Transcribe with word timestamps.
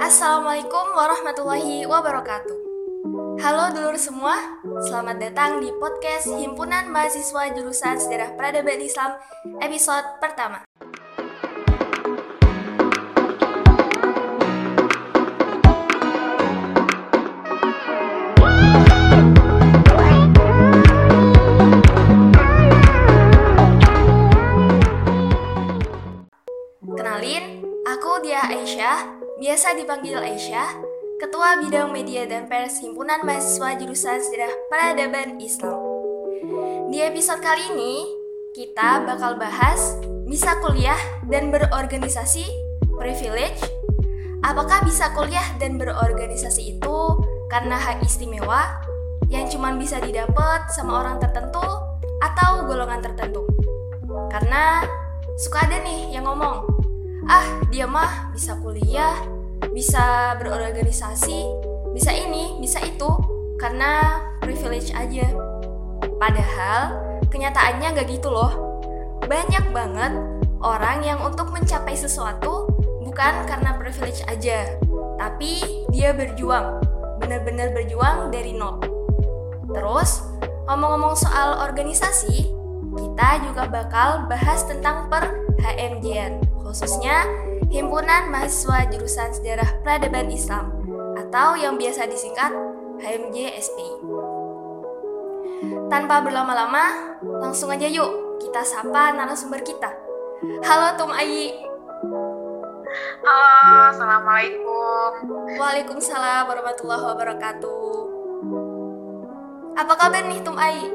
Assalamualaikum 0.00 0.96
warahmatullahi 0.96 1.84
wabarakatuh. 1.84 2.56
Halo 3.44 3.68
dulur 3.76 4.00
semua, 4.00 4.32
selamat 4.88 5.20
datang 5.20 5.60
di 5.60 5.68
podcast 5.76 6.24
Himpunan 6.24 6.88
Mahasiswa 6.88 7.52
Jurusan 7.52 8.00
Sejarah 8.00 8.32
Peradaban 8.32 8.80
Islam 8.80 9.20
episode 9.60 10.16
pertama. 10.16 10.69
Biasa 29.40 29.72
dipanggil 29.72 30.20
Aisyah, 30.20 30.68
Ketua 31.16 31.64
Bidang 31.64 31.96
Media 31.96 32.28
dan 32.28 32.44
Pers 32.44 32.84
Himpunan 32.84 33.24
Mahasiswa 33.24 33.72
Jurusan 33.80 34.20
Sejarah 34.20 34.52
Peradaban 34.68 35.40
Islam. 35.40 35.80
Di 36.92 37.00
episode 37.00 37.40
kali 37.40 37.72
ini, 37.72 38.04
kita 38.52 39.00
bakal 39.08 39.40
bahas 39.40 39.96
bisa 40.28 40.60
kuliah 40.60 41.00
dan 41.32 41.48
berorganisasi 41.48 42.44
privilege. 42.92 43.64
Apakah 44.44 44.84
bisa 44.84 45.08
kuliah 45.16 45.56
dan 45.56 45.80
berorganisasi 45.80 46.76
itu 46.76 46.98
karena 47.48 47.80
hak 47.80 48.04
istimewa 48.04 48.76
yang 49.32 49.48
cuma 49.48 49.72
bisa 49.72 50.04
didapat 50.04 50.68
sama 50.68 51.00
orang 51.00 51.16
tertentu 51.16 51.64
atau 52.20 52.68
golongan 52.68 53.00
tertentu? 53.00 53.48
Karena 54.28 54.84
suka 55.40 55.64
ada 55.64 55.80
nih 55.80 56.12
yang 56.12 56.28
ngomong, 56.28 56.79
dia 57.70 57.86
mah 57.86 58.34
bisa 58.34 58.58
kuliah, 58.58 59.14
bisa 59.70 60.34
berorganisasi, 60.42 61.46
bisa 61.94 62.10
ini, 62.10 62.58
bisa 62.58 62.82
itu, 62.82 63.10
karena 63.62 64.18
privilege 64.42 64.90
aja. 64.90 65.30
Padahal 66.18 66.98
kenyataannya 67.30 67.94
gak 67.94 68.10
gitu 68.10 68.34
loh. 68.34 68.82
Banyak 69.22 69.70
banget 69.70 70.12
orang 70.58 71.06
yang 71.06 71.22
untuk 71.22 71.54
mencapai 71.54 71.94
sesuatu 71.94 72.66
bukan 73.06 73.46
karena 73.46 73.78
privilege 73.78 74.26
aja, 74.26 74.66
tapi 75.14 75.86
dia 75.94 76.10
berjuang, 76.10 76.82
benar-benar 77.22 77.70
berjuang 77.70 78.34
dari 78.34 78.58
nol. 78.58 78.82
Terus, 79.70 80.26
ngomong-ngomong 80.66 81.14
soal 81.14 81.62
organisasi, 81.62 82.50
kita 82.98 83.28
juga 83.46 83.70
bakal 83.70 84.26
bahas 84.26 84.66
tentang 84.66 85.06
per 85.06 85.30
HMJ, 85.62 86.42
khususnya 86.66 87.22
Himpunan 87.70 88.34
Mahasiswa 88.34 88.90
Jurusan 88.90 89.30
Sejarah 89.30 89.78
Peradaban 89.86 90.26
Islam 90.26 90.74
atau 91.14 91.54
yang 91.54 91.78
biasa 91.78 92.10
disingkat 92.10 92.50
HMJ 92.98 93.54
SPI. 93.62 93.94
Tanpa 95.86 96.18
berlama-lama, 96.18 97.14
langsung 97.22 97.70
aja 97.70 97.86
yuk 97.86 98.42
kita 98.42 98.66
sapa 98.66 99.14
narasumber 99.14 99.62
kita. 99.62 99.86
Halo 100.66 100.98
Tum 100.98 101.14
Ayi. 101.14 101.54
Halo, 103.22 103.94
Assalamualaikum. 103.94 105.10
Waalaikumsalam 105.54 106.50
warahmatullahi 106.50 107.04
wabarakatuh. 107.06 107.94
Apa 109.78 109.94
kabar 109.94 110.26
nih 110.26 110.42
Tum 110.42 110.58
Ayi? 110.58 110.90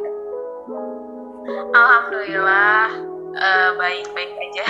Alhamdulillah 1.71 3.14
uh, 3.35 3.69
baik-baik 3.75 4.31
aja. 4.39 4.65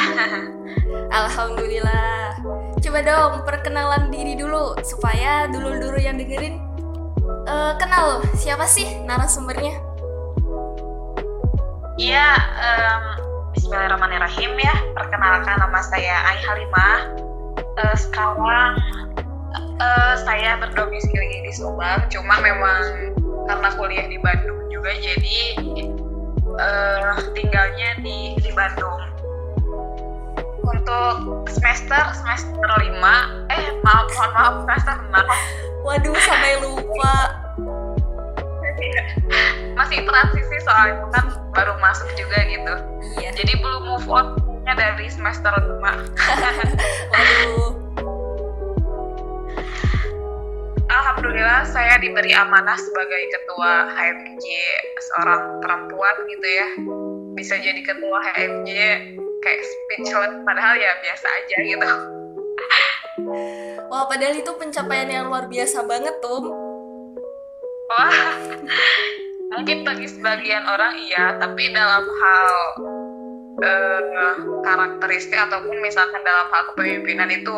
Alhamdulillah. 1.24 2.38
Coba 2.82 3.00
dong 3.02 3.34
perkenalan 3.46 4.14
diri 4.14 4.38
dulu 4.38 4.78
supaya 4.86 5.50
dulu-dulu 5.50 5.98
yang 5.98 6.18
dengerin 6.18 6.62
uh, 7.50 7.74
kenal 7.78 8.20
loh 8.20 8.22
siapa 8.38 8.66
sih 8.70 9.02
narasumbernya. 9.06 9.74
Iya, 11.96 12.28
um, 12.60 13.04
Bismillahirrahmanirrahim 13.56 14.60
ya. 14.60 14.76
Perkenalkan 14.94 15.58
nama 15.64 15.80
saya 15.80 16.16
Ai 16.28 16.40
Halimah. 16.44 17.00
Uh, 17.56 17.96
sekarang 17.96 18.76
uh, 19.80 20.16
saya 20.20 20.60
berdomisili 20.60 21.44
di 21.48 21.52
Subang, 21.56 22.04
cuma 22.12 22.40
memang 22.44 23.16
karena 23.48 23.70
kuliah 23.80 24.08
di 24.12 24.20
Bandung 24.20 24.60
juga 24.68 24.92
jadi 25.00 25.56
uh, 26.60 27.16
tinggalnya 27.34 28.00
di 28.02 28.36
di 28.40 28.52
Bandung. 28.54 29.02
Untuk 30.66 31.46
semester 31.54 32.04
semester 32.18 32.66
5 32.66 32.90
eh 33.54 33.66
maaf 33.86 34.10
mohon 34.18 34.32
maaf 34.34 34.54
semester 34.66 34.96
6 35.14 35.86
waduh 35.86 36.18
sampai 36.26 36.54
lupa. 36.66 37.16
Masih 39.76 40.02
transisi 40.08 40.58
soalnya 40.66 41.06
kan 41.14 41.26
baru 41.54 41.78
masuk 41.78 42.10
juga 42.18 42.40
gitu. 42.50 42.74
Iya. 43.22 43.30
Jadi 43.38 43.54
belum 43.62 43.82
move 43.86 44.10
on 44.10 44.26
dari 44.66 45.08
semester 45.08 45.54
5 45.54 45.80
waduh 47.14 47.85
Alhamdulillah 50.96 51.68
saya 51.68 52.00
diberi 52.00 52.32
amanah 52.32 52.80
sebagai 52.80 53.24
ketua 53.36 53.92
HMJ 53.92 54.46
seorang 55.12 55.60
perempuan 55.60 56.16
gitu 56.32 56.48
ya. 56.48 56.68
Bisa 57.36 57.60
jadi 57.60 57.82
ketua 57.84 58.24
HMJ 58.32 58.72
kayak 59.44 59.62
speechless 59.62 60.34
padahal 60.48 60.80
ya 60.80 60.92
biasa 61.04 61.28
aja 61.28 61.58
gitu. 61.60 61.90
Wah 63.92 64.08
padahal 64.08 64.40
itu 64.40 64.52
pencapaian 64.56 65.12
yang 65.12 65.28
luar 65.28 65.52
biasa 65.52 65.84
banget 65.84 66.16
tuh 66.24 66.66
wah 67.90 68.18
mungkin 69.56 69.86
bagi 69.86 70.08
sebagian 70.10 70.66
orang 70.66 70.94
iya 71.06 71.38
tapi 71.38 71.70
dalam 71.72 72.04
hal 72.04 72.52
uh, 73.62 74.36
karakteristik 74.66 75.38
ataupun 75.38 75.80
misalkan 75.80 76.22
dalam 76.26 76.50
hal 76.50 76.64
kepemimpinan 76.74 77.30
itu 77.32 77.56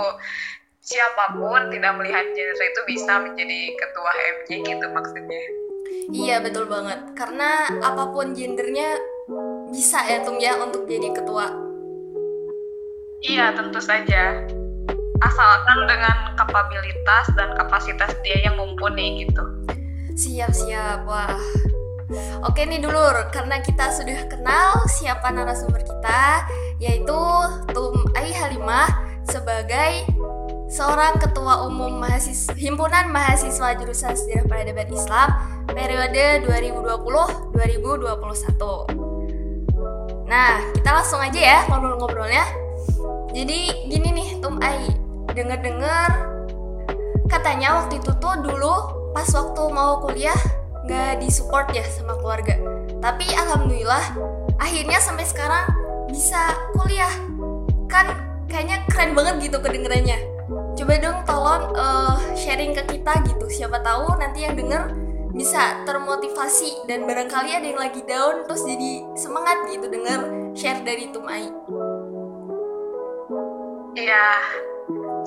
siapa 0.81 1.35
pun 1.35 1.69
tidak 1.73 1.93
melihat 1.99 2.25
gender 2.31 2.57
itu 2.63 2.81
bisa 2.87 3.13
menjadi 3.19 3.59
ketua 3.75 4.11
HMJ 4.13 4.49
gitu 4.65 4.85
maksudnya. 4.93 5.43
Iya 6.07 6.35
betul 6.39 6.65
banget 6.71 6.99
karena 7.19 7.67
apa 7.83 8.11
pun 8.15 8.31
gendernya 8.31 8.95
bisa 9.71 9.99
ya 10.07 10.23
Tum 10.23 10.39
ya 10.39 10.55
untuk 10.59 10.87
jadi 10.87 11.11
ketua. 11.11 11.51
Iya 13.27 13.51
tentu 13.57 13.81
saja 13.83 14.45
asalkan 15.19 15.79
dengan 15.89 16.37
kapabilitas 16.37 17.25
dan 17.33 17.57
kapasitas 17.57 18.13
dia 18.23 18.47
yang 18.47 18.55
mumpuni 18.55 19.25
gitu. 19.25 19.43
Siap 20.15 20.53
siap 20.53 21.03
wah. 21.09 21.35
Oke 22.47 22.63
nih 22.63 22.79
dulur, 22.79 23.27
karena 23.35 23.59
kita 23.59 23.91
sudah 23.91 24.31
kenal 24.31 24.79
siapa 24.87 25.27
narasumber 25.27 25.83
kita, 25.83 26.47
yaitu 26.79 27.19
Tum 27.75 27.99
Ai 28.15 28.31
Halimah 28.31 28.87
sebagai 29.27 30.07
seorang 30.67 31.15
ketua 31.15 31.63
umum 31.63 32.03
mahasiswa 32.03 32.51
himpunan 32.59 33.07
mahasiswa 33.07 33.71
jurusan 33.79 34.19
sejarah 34.19 34.43
peradaban 34.51 34.91
Islam 34.91 35.31
periode 35.71 36.43
2020-2021. 37.55 40.27
Nah, 40.27 40.59
kita 40.75 40.89
langsung 40.91 41.23
aja 41.23 41.39
ya 41.39 41.59
ngobrol-ngobrolnya. 41.71 42.43
Jadi 43.31 43.87
gini 43.87 44.11
nih, 44.11 44.43
Tum 44.43 44.59
Ai, 44.59 44.91
denger-denger 45.31 46.35
katanya 47.31 47.79
waktu 47.83 48.03
itu 48.03 48.11
tuh 48.19 48.35
dulu 48.43 48.75
pas 49.15 49.27
waktu 49.31 49.63
mau 49.71 50.03
kuliah 50.03 50.35
nggak 50.83 51.23
disupport 51.23 51.71
ya 51.71 51.87
sama 51.87 52.19
keluarga. 52.19 52.59
Tapi 52.99 53.23
alhamdulillah 53.39 54.03
akhirnya 54.59 54.99
sampai 54.99 55.23
sekarang 55.23 55.63
bisa 56.11 56.59
kuliah. 56.75 57.11
Kan 57.87 58.11
kayaknya 58.51 58.83
keren 58.91 59.15
banget 59.15 59.47
gitu 59.47 59.63
kedengerannya 59.63 60.36
coba 60.87 61.03
dong 61.03 61.19
tolong 61.27 61.63
uh, 61.75 62.15
sharing 62.31 62.71
ke 62.71 62.79
kita 62.95 63.19
gitu. 63.27 63.43
Siapa 63.51 63.83
tahu 63.83 64.07
nanti 64.23 64.47
yang 64.47 64.55
denger 64.55 64.87
bisa 65.35 65.83
termotivasi 65.83 66.87
dan 66.87 67.03
barangkali 67.03 67.51
ada 67.51 67.67
yang 67.67 67.75
lagi 67.75 67.99
down 68.07 68.47
terus 68.47 68.63
jadi 68.63 69.03
semangat 69.19 69.67
gitu 69.67 69.83
denger 69.91 70.31
share 70.55 70.79
dari 70.87 71.11
Tumai. 71.11 71.43
Iya 73.99 74.27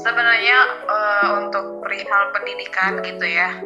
sebenarnya 0.01 0.57
uh, 0.89 1.29
untuk 1.45 1.85
perihal 1.85 2.33
pendidikan 2.33 3.05
gitu 3.05 3.27
ya 3.29 3.61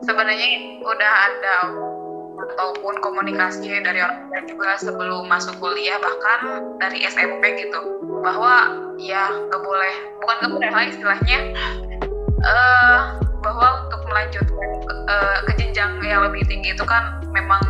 sebenarnya 0.00 0.80
udah 0.80 1.12
ada 1.28 1.54
ataupun 2.48 2.96
komunikasi 3.04 3.68
dari 3.84 4.00
orang 4.00 4.24
tua 4.32 4.40
juga 4.48 4.70
sebelum 4.80 5.28
masuk 5.28 5.60
kuliah 5.60 6.00
bahkan 6.00 6.64
dari 6.80 7.04
SMP 7.04 7.60
gitu 7.60 7.99
bahwa 8.20 8.54
ya 9.00 9.28
nggak 9.48 9.62
boleh 9.64 9.94
bukan 10.20 10.36
nggak 10.40 10.52
boleh 10.52 10.70
lah 10.70 10.84
istilahnya. 10.86 11.38
Uh, 12.40 13.20
bahwa 13.40 13.84
untuk 13.84 14.00
melanjutkan 14.08 14.70
ke, 14.84 14.94
uh, 15.12 15.38
ke 15.48 15.52
jenjang 15.60 16.00
yang 16.04 16.24
lebih 16.24 16.44
tinggi 16.48 16.72
itu 16.72 16.84
kan 16.84 17.20
memang 17.32 17.60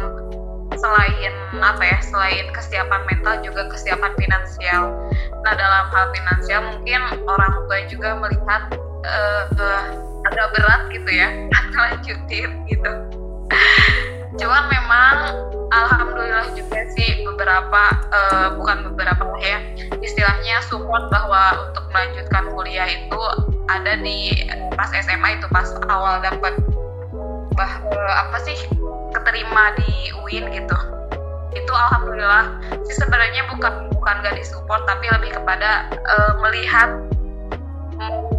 selain 0.79 1.35
apa 1.59 1.83
ya 1.83 1.99
selain 2.01 2.47
kesiapan 2.55 3.03
mental 3.11 3.43
juga 3.43 3.67
kesiapan 3.71 4.15
finansial. 4.15 4.95
Nah 5.43 5.53
dalam 5.59 5.91
hal 5.91 6.07
finansial 6.15 6.61
mungkin 6.75 7.01
orang 7.27 7.53
tua 7.67 7.79
juga 7.91 8.09
melihat 8.19 8.63
uh, 9.07 9.45
uh, 9.59 9.85
agak 10.31 10.47
berat 10.55 10.83
gitu 10.95 11.11
ya 11.11 11.29
lanjutin 11.81 12.51
gitu. 12.71 12.93
Cuman 14.39 14.65
memang 14.71 15.15
alhamdulillah 15.71 16.51
juga 16.59 16.81
sih 16.99 17.23
beberapa 17.23 17.83
uh, 18.11 18.49
bukan 18.59 18.91
beberapa 18.93 19.23
ya 19.39 19.59
istilahnya 20.03 20.61
support 20.67 21.09
bahwa 21.09 21.71
untuk 21.71 21.85
melanjutkan 21.95 22.45
kuliah 22.51 22.89
itu 22.91 23.23
ada 23.71 23.95
di 24.03 24.35
pas 24.75 24.91
SMA 24.91 25.39
itu 25.39 25.47
pas 25.55 25.71
awal 25.87 26.19
dapat 26.21 26.59
bah 27.55 27.73
uh, 27.87 28.13
apa 28.27 28.37
sih 28.43 28.59
keterima 29.15 29.75
di 29.79 30.15
UIN 30.23 30.51
gitu. 30.55 30.77
Itu 31.51 31.73
alhamdulillah 31.75 32.63
sih 32.87 32.95
sebenarnya 32.99 33.47
bukan 33.51 33.91
bukan 33.95 34.15
gak 34.23 34.39
disupport 34.39 34.87
tapi 34.87 35.07
lebih 35.11 35.35
kepada 35.39 35.91
uh, 35.91 36.33
melihat 36.43 36.91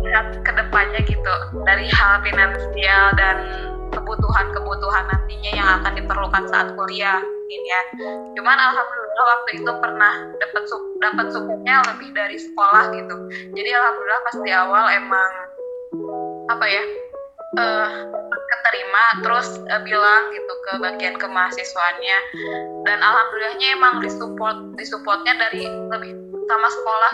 melihat 0.02 0.42
ke 0.42 0.52
depannya 0.58 1.00
gitu 1.06 1.34
dari 1.64 1.88
hal 1.92 2.24
finansial 2.26 3.06
dan 3.16 3.38
kebutuhan-kebutuhan 3.92 5.06
nantinya 5.12 5.52
yang 5.52 5.70
akan 5.82 5.94
diperlukan 6.00 6.44
saat 6.48 6.74
kuliah 6.80 7.20
mungkin 7.22 7.62
ya. 7.68 7.82
Cuman 8.40 8.58
alhamdulillah 8.58 9.26
waktu 9.28 9.50
itu 9.60 9.72
pernah 9.84 10.14
dapat 10.40 10.64
dapat 11.04 11.26
supportnya 11.36 11.84
lebih 11.92 12.10
dari 12.16 12.38
sekolah 12.40 12.96
gitu. 12.96 13.16
Jadi 13.52 13.70
alhamdulillah 13.76 14.22
pas 14.24 14.36
di 14.40 14.52
awal 14.56 14.86
emang 14.96 15.32
apa 16.48 16.66
ya 16.68 16.84
uh, 17.60 17.90
keterima 18.32 19.04
terus 19.24 19.48
uh, 19.68 19.82
bilang 19.84 20.32
gitu 20.32 20.54
ke 20.68 20.72
bagian 20.80 21.16
kemahasiswaannya 21.20 22.18
dan 22.88 22.98
alhamdulillahnya 23.04 23.68
emang 23.76 24.00
disupport 24.00 24.58
disupportnya 24.80 25.36
dari 25.36 25.68
lebih 25.68 26.16
sama 26.48 26.68
sekolah 26.72 27.14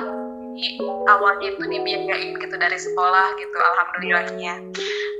jadi 0.57 0.81
awalnya 1.05 1.53
itu 1.53 1.63
dibiayain 1.69 2.33
gitu 2.33 2.55
dari 2.57 2.77
sekolah 2.81 3.37
gitu 3.37 3.57
alhamdulillahnya. 3.61 4.53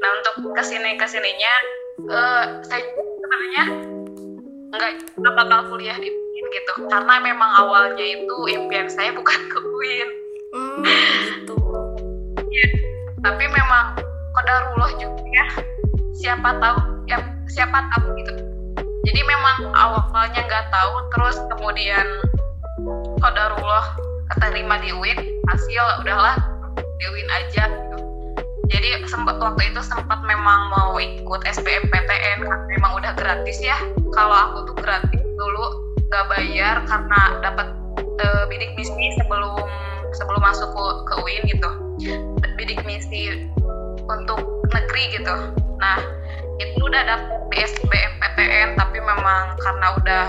Nah 0.02 0.10
untuk 0.18 0.58
ke 0.58 0.64
sini 0.66 0.98
ke 0.98 1.06
sininya 1.06 1.54
uh, 2.10 2.46
saya 2.66 2.82
sebenarnya 2.98 3.64
nggak 4.74 4.92
nggak 5.22 5.34
bakal 5.38 5.60
kuliah 5.70 5.94
di 6.02 6.10
UIN 6.10 6.46
gitu. 6.50 6.74
Karena 6.90 7.22
memang 7.22 7.50
awalnya 7.62 8.02
itu 8.02 8.38
impian 8.50 8.90
saya 8.90 9.14
bukan 9.14 9.38
ke 9.46 9.60
UIN 9.62 10.10
hmm, 10.58 10.82
gitu. 11.46 11.56
Ya, 12.50 12.66
tapi 13.22 13.46
memang 13.46 14.02
kodarullah 14.34 14.92
juga 14.98 15.22
ya. 15.22 15.46
Siapa 16.18 16.50
tahu 16.58 16.78
ya 17.06 17.22
siapa 17.46 17.78
tahu 17.94 18.10
gitu. 18.26 18.34
Jadi 19.06 19.22
memang 19.22 19.70
awalnya 19.78 20.42
nggak 20.50 20.66
tahu 20.74 20.94
terus 21.14 21.38
kemudian 21.54 22.08
kodarullah 23.22 24.07
keterima 24.36 24.82
di 24.84 24.90
UIN 24.92 25.20
hasil 25.48 25.86
udahlah 26.04 26.36
di 26.76 27.06
UIN 27.08 27.30
aja 27.32 27.64
gitu. 27.72 27.98
Jadi 28.68 29.08
sempat 29.08 29.40
waktu 29.40 29.72
itu 29.72 29.80
sempat 29.80 30.20
memang 30.28 30.74
mau 30.76 31.00
ikut 31.00 31.42
SBMPTN 31.48 32.44
karena 32.44 32.66
memang 32.68 32.92
udah 33.00 33.16
gratis 33.16 33.58
ya. 33.64 33.80
Kalau 34.12 34.36
aku 34.36 34.58
tuh 34.74 34.78
gratis 34.84 35.24
dulu 35.40 35.66
nggak 36.12 36.26
bayar 36.32 36.76
karena 36.88 37.22
dapat 37.44 37.68
uh, 38.24 38.44
bidik 38.52 38.76
misi 38.76 39.16
sebelum 39.16 39.64
sebelum 40.16 40.42
masuk 40.44 40.70
ke, 41.08 41.14
UIN 41.24 41.44
gitu. 41.48 41.70
Bidik 42.60 42.84
misi 42.84 43.48
untuk 44.04 44.40
negeri 44.76 45.04
gitu. 45.16 45.36
Nah 45.80 46.00
itu 46.60 46.82
udah 46.84 47.04
dapet 47.06 47.38
PTN 48.38 48.78
tapi 48.78 49.02
memang 49.02 49.58
karena 49.58 49.88
udah 49.98 50.24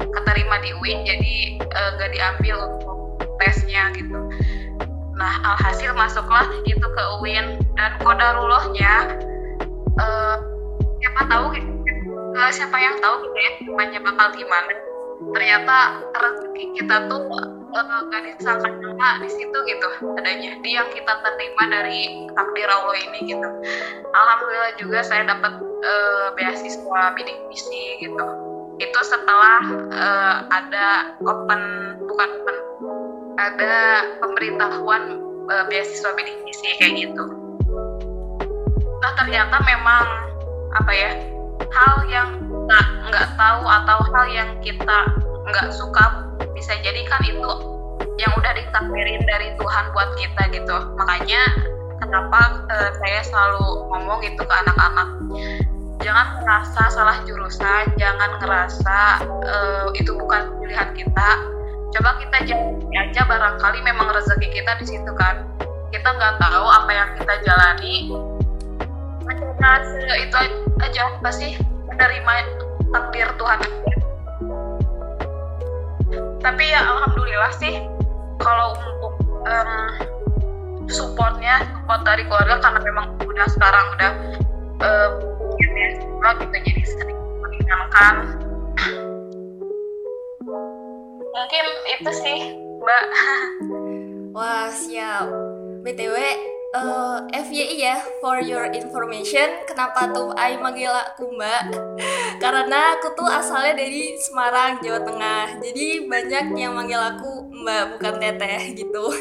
keterima 0.00 0.56
di 0.64 0.72
UIN 0.80 1.04
jadi 1.04 1.34
eh, 1.60 1.88
nggak 2.00 2.08
uh, 2.08 2.14
diambil 2.16 2.56
untuk 2.72 2.89
tesnya 3.40 3.90
gitu. 3.96 4.16
Nah 5.16 5.32
alhasil 5.52 5.92
masuklah 5.96 6.48
gitu 6.64 6.84
ke 6.84 7.02
UIN 7.20 7.60
dan 7.76 7.92
kodarullahnya 8.00 9.20
uh, 10.00 10.36
siapa 11.00 11.22
tahu 11.28 11.46
uh, 12.36 12.50
siapa 12.52 12.76
yang 12.80 12.96
tahu 13.00 13.24
gitu 13.24 13.36
ya 13.36 13.50
gimana 13.60 13.98
bakal 14.00 14.28
gimana. 14.36 14.72
Ternyata 15.20 15.76
rezeki 16.16 16.64
kita 16.80 16.96
tuh 17.12 17.28
uh, 17.28 18.00
gak 18.08 18.40
disangka-sangka 18.40 19.10
di 19.20 19.28
situ 19.28 19.58
gitu 19.68 19.88
adanya. 20.16 20.56
Di 20.64 20.70
yang 20.72 20.88
kita 20.88 21.12
terima 21.20 21.64
dari 21.68 22.24
takdir 22.32 22.68
Allah 22.72 22.96
ini 22.96 23.28
gitu. 23.28 23.48
Alhamdulillah 24.16 24.72
juga 24.80 25.04
saya 25.04 25.28
dapat 25.28 25.60
uh, 25.60 26.32
beasiswa 26.40 27.00
bidik 27.12 27.36
misi 27.52 28.00
gitu. 28.00 28.24
Itu 28.80 29.00
setelah 29.04 29.60
uh, 29.92 30.36
ada 30.48 31.12
open 31.20 31.60
bukan 32.00 32.28
open 32.40 32.56
ada 33.40 34.04
pemberitahuan 34.20 35.16
uh, 35.48 35.64
beasiswa 35.72 36.12
misi 36.44 36.68
kayak 36.76 37.08
gitu. 37.08 37.24
Nah 39.00 39.12
ternyata 39.16 39.56
memang 39.64 40.04
apa 40.76 40.92
ya 40.92 41.10
hal 41.72 41.96
yang 42.12 42.28
nggak 42.68 42.86
nggak 43.08 43.26
tahu 43.40 43.64
atau 43.64 43.98
hal 44.12 44.26
yang 44.28 44.50
kita 44.60 44.98
nggak 45.48 45.72
suka 45.72 46.28
bisa 46.52 46.76
jadi 46.84 47.02
kan 47.08 47.24
itu 47.24 47.52
yang 48.20 48.30
udah 48.36 48.52
ditakdirin 48.52 49.24
dari 49.24 49.56
Tuhan 49.56 49.84
buat 49.96 50.12
kita 50.20 50.42
gitu. 50.52 50.76
Makanya 51.00 51.42
kenapa 52.04 52.68
uh, 52.68 52.90
saya 53.00 53.20
selalu 53.24 53.88
ngomong 53.88 54.20
itu 54.20 54.42
ke 54.44 54.54
anak-anak. 54.54 55.08
Jangan 56.00 56.40
ngerasa 56.40 56.82
salah 56.96 57.16
jurusan 57.28 57.92
jangan 58.00 58.40
ngerasa 58.40 59.20
uh, 59.44 59.88
itu 59.92 60.16
bukan 60.16 60.48
pilihan 60.60 60.96
kita 60.96 61.59
coba 61.90 62.10
kita 62.22 62.38
jalani 62.46 62.94
aja 62.94 63.22
barangkali 63.26 63.78
memang 63.82 64.08
rezeki 64.14 64.48
kita 64.50 64.72
di 64.78 64.86
situ 64.86 65.12
kan. 65.18 65.46
Kita 65.90 66.06
nggak 66.06 66.38
tahu 66.38 66.66
apa 66.66 66.90
yang 66.90 67.10
kita 67.18 67.34
jalani. 67.42 67.94
Mencoba 69.26 69.70
itu 70.18 70.36
aja 70.80 71.02
pasti 71.22 71.58
menerima 71.90 72.34
takdir 72.94 73.28
Tuhan. 73.38 73.60
Tapi 76.40 76.64
ya 76.66 76.80
alhamdulillah 76.82 77.52
sih 77.58 77.84
kalau 78.40 78.74
untuk 78.74 79.12
um, 79.44 79.70
supportnya 80.90 81.62
support 81.68 82.02
dari 82.02 82.24
keluarga 82.26 82.58
karena 82.58 82.80
memang 82.82 83.06
udah 83.22 83.46
sekarang 83.52 83.84
udah 83.94 84.12
uh, 84.82 85.10
ya 85.60 86.30
gitu 86.40 86.56
jadi 86.66 86.82
sering 86.84 87.18
mengingatkan 87.44 88.14
mungkin 91.30 91.66
itu 91.86 92.10
sih 92.14 92.40
mbak. 92.80 93.04
Wah 94.36 94.70
siap. 94.70 95.26
Btw 95.80 96.16
uh, 96.76 97.24
eh, 97.32 97.42
FYI 97.42 97.76
ya 97.80 97.96
for 98.20 98.38
your 98.38 98.68
information 98.70 99.64
kenapa 99.66 100.12
tuh 100.12 100.30
I 100.38 100.58
manggil 100.60 100.92
aku 100.92 101.34
mbak? 101.34 101.74
Karena 102.42 102.98
aku 102.98 103.16
tuh 103.18 103.26
asalnya 103.26 103.80
dari 103.80 104.14
Semarang 104.20 104.78
Jawa 104.84 105.00
Tengah. 105.02 105.44
Jadi 105.62 106.06
banyak 106.06 106.44
yang 106.54 106.76
manggil 106.76 107.00
aku 107.00 107.48
mbak 107.50 107.96
bukan 107.96 108.14
teteh 108.22 108.76
gitu. 108.76 109.04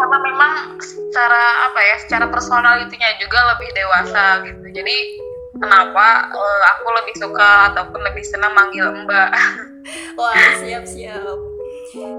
Karena 0.00 0.16
memang 0.24 0.80
secara 0.80 1.68
apa 1.68 1.80
ya 1.84 1.96
secara 2.00 2.26
personalitinya 2.32 3.10
juga 3.20 3.38
lebih 3.54 3.68
dewasa 3.76 4.40
gitu. 4.48 4.64
Jadi 4.72 4.96
kenapa 5.60 6.32
uh, 6.32 6.60
aku 6.76 6.88
lebih 7.02 7.14
suka 7.20 7.74
ataupun 7.74 8.00
lebih 8.08 8.24
senang 8.24 8.56
manggil 8.56 8.88
mbak 9.04 9.30
wah 10.18 10.52
siap 10.60 10.84
siap 10.84 11.36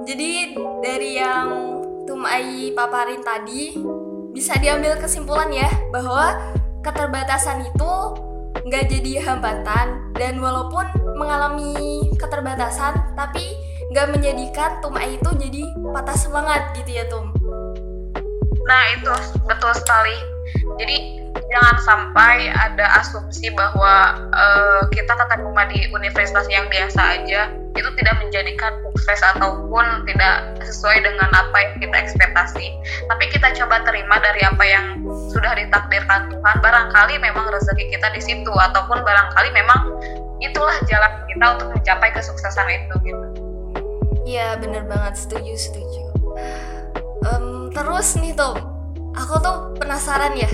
jadi 0.08 0.58
dari 0.82 1.22
yang 1.22 1.80
Tumai 2.01 2.74
paparin 2.74 3.22
tadi 3.22 3.77
bisa 4.34 4.58
diambil 4.58 4.98
kesimpulan 4.98 5.53
ya 5.53 5.70
bahwa 5.94 6.34
keterbatasan 6.82 7.62
itu 7.70 7.91
nggak 8.65 8.89
jadi 8.89 9.22
hambatan 9.22 10.12
dan 10.18 10.41
walaupun 10.41 10.89
mengalami 11.15 12.10
keterbatasan 12.18 13.13
tapi 13.13 13.53
nggak 13.94 14.18
menjadikan 14.18 14.82
Tumai 14.82 15.15
itu 15.15 15.30
jadi 15.38 15.63
patah 15.94 16.18
semangat 16.18 16.74
gitu 16.80 16.89
ya 16.89 17.06
Tum. 17.08 17.32
Nah 18.65 18.84
itu 18.98 19.13
betul 19.46 19.72
sekali. 19.77 20.18
Jadi 20.80 21.21
jangan 21.51 21.77
sampai 21.83 22.51
ada 22.51 23.00
asumsi 23.00 23.51
bahwa 23.51 24.19
uh, 24.31 24.81
kita 24.91 25.11
keterima 25.15 25.67
di 25.67 25.88
universitas 25.91 26.47
yang 26.47 26.67
biasa 26.67 27.00
aja 27.19 27.51
itu 27.75 27.89
tidak 28.00 28.15
menjadikan 28.19 28.71
sukses 28.83 29.19
ataupun 29.35 30.03
tidak 30.07 30.59
sesuai 30.59 31.07
dengan 31.07 31.31
apa 31.31 31.55
yang 31.55 31.73
kita 31.79 31.97
ekspektasi. 32.03 32.67
Tapi 33.07 33.23
kita 33.31 33.55
coba 33.63 33.83
terima 33.88 34.19
dari 34.19 34.43
apa 34.43 34.63
yang 34.63 34.85
sudah 35.31 35.55
ditakdirkan 35.55 36.31
Tuhan. 36.35 36.55
Barangkali 36.59 37.15
memang 37.19 37.47
rezeki 37.47 37.95
kita 37.95 38.11
di 38.11 38.21
situ 38.23 38.51
ataupun 38.51 39.03
barangkali 39.03 39.50
memang 39.55 39.81
itulah 40.43 40.75
jalan 40.88 41.11
kita 41.31 41.45
untuk 41.55 41.67
mencapai 41.79 42.09
kesuksesan 42.11 42.67
itu 42.67 42.95
gitu. 43.07 43.25
Iya 44.27 44.59
bener 44.59 44.83
banget 44.88 45.15
setuju 45.15 45.53
setuju. 45.55 46.01
Um, 47.23 47.71
terus 47.71 48.19
nih 48.19 48.35
Tom, 48.35 48.57
aku 49.15 49.35
tuh 49.39 49.57
penasaran 49.79 50.35
ya 50.35 50.50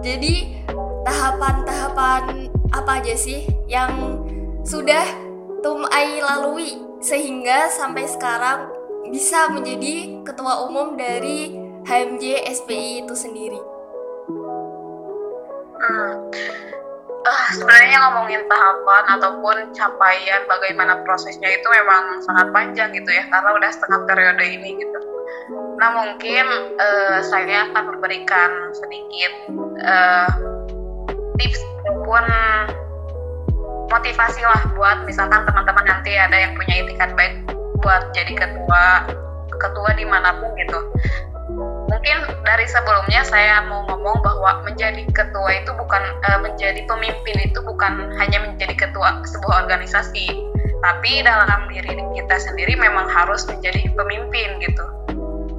jadi 0.00 0.64
tahapan-tahapan 1.04 2.48
apa 2.74 2.90
aja 2.98 3.14
sih 3.14 3.46
yang 3.68 4.18
sudah 4.64 5.04
Tum 5.60 5.84
Ai 5.92 6.20
lalui 6.20 6.76
sehingga 7.00 7.68
sampai 7.72 8.08
sekarang 8.08 8.68
bisa 9.08 9.52
menjadi 9.52 10.24
ketua 10.24 10.64
umum 10.68 10.96
dari 10.96 11.56
HMJ 11.84 12.48
SPI 12.48 13.04
itu 13.04 13.14
sendiri? 13.16 13.60
Hmm. 15.84 16.12
Uh, 17.24 17.46
sebenarnya 17.56 17.96
ngomongin 18.04 18.44
tahapan 18.52 19.04
ataupun 19.16 19.56
capaian 19.72 20.44
bagaimana 20.44 21.00
prosesnya 21.08 21.48
itu 21.48 21.64
memang 21.72 22.20
sangat 22.20 22.52
panjang 22.52 22.92
gitu 22.92 23.08
ya 23.08 23.24
karena 23.32 23.56
udah 23.56 23.70
setengah 23.72 24.00
periode 24.04 24.44
ini 24.44 24.76
gitu. 24.76 24.98
Nah 25.78 25.90
mungkin 25.92 26.46
uh, 26.78 27.18
saya 27.24 27.70
akan 27.70 27.96
memberikan 27.96 28.50
sedikit 28.74 29.32
uh, 29.82 30.30
tips 31.38 31.60
ataupun 31.84 32.24
motivasi 33.90 34.42
lah 34.42 34.62
buat 34.74 35.04
misalkan 35.04 35.44
teman-teman 35.44 35.84
nanti 35.86 36.16
ada 36.16 36.34
yang 36.34 36.52
punya 36.56 36.82
itikat 36.82 37.10
baik 37.18 37.34
buat 37.82 38.10
jadi 38.16 38.32
ketua 38.32 39.06
ketua 39.60 39.90
di 39.94 40.06
mana 40.08 40.34
pun 40.40 40.50
gitu. 40.56 40.80
Mungkin 41.84 42.16
dari 42.42 42.66
sebelumnya 42.66 43.22
saya 43.22 43.68
mau 43.68 43.84
ngomong 43.86 44.24
bahwa 44.24 44.64
menjadi 44.64 45.04
ketua 45.12 45.62
itu 45.62 45.70
bukan 45.76 46.02
uh, 46.26 46.40
menjadi 46.40 46.80
pemimpin 46.88 47.36
itu 47.44 47.60
bukan 47.60 48.08
hanya 48.18 48.38
menjadi 48.40 48.88
ketua 48.88 49.20
sebuah 49.28 49.68
organisasi 49.68 50.54
tapi 50.84 51.24
dalam 51.24 51.64
diri 51.72 51.96
kita 51.96 52.36
sendiri 52.36 52.76
memang 52.76 53.08
harus 53.08 53.48
menjadi 53.48 53.88
pemimpin 53.96 54.60
gitu 54.60 54.84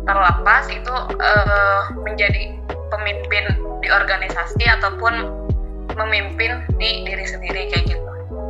terlepas 0.05 0.69
itu 0.69 0.93
uh, 1.17 1.81
menjadi 2.05 2.53
pemimpin 2.93 3.43
di 3.81 3.89
organisasi 3.89 4.63
ataupun 4.79 5.13
memimpin 5.97 6.61
di 6.77 7.05
diri 7.05 7.25
sendiri 7.25 7.69
kayak 7.73 7.89
gitu. 7.89 8.01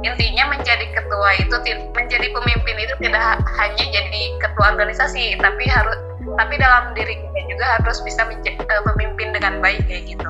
Intinya 0.06 0.54
menjadi 0.54 0.86
ketua 0.94 1.30
itu 1.42 1.56
menjadi 1.96 2.28
pemimpin 2.30 2.76
itu 2.78 2.94
tidak 3.02 3.42
hanya 3.58 3.86
jadi 3.90 4.22
ketua 4.38 4.66
organisasi 4.78 5.40
tapi 5.42 5.66
harus 5.66 5.98
tapi 6.36 6.58
dalam 6.58 6.92
diri 6.94 7.16
kita 7.16 7.40
juga 7.50 7.66
harus 7.80 7.98
bisa 8.04 8.26
uh, 8.26 8.84
memimpin 8.94 9.34
dengan 9.34 9.64
baik 9.64 9.82
kayak 9.88 10.12
gitu. 10.12 10.30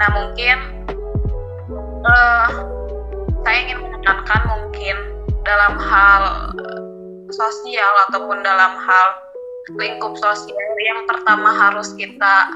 Nah 0.00 0.08
mungkin 0.16 0.56
uh, 2.08 2.48
saya 3.44 3.58
ingin 3.68 3.78
menekankan 3.84 4.40
mungkin 4.48 4.96
dalam 5.44 5.76
hal 5.76 6.22
sosial 7.28 7.92
ataupun 8.08 8.40
dalam 8.40 8.72
hal 8.78 9.23
lingkup 9.72 10.20
sosial 10.20 10.74
yang 10.84 11.08
pertama 11.08 11.48
harus 11.56 11.96
kita 11.96 12.52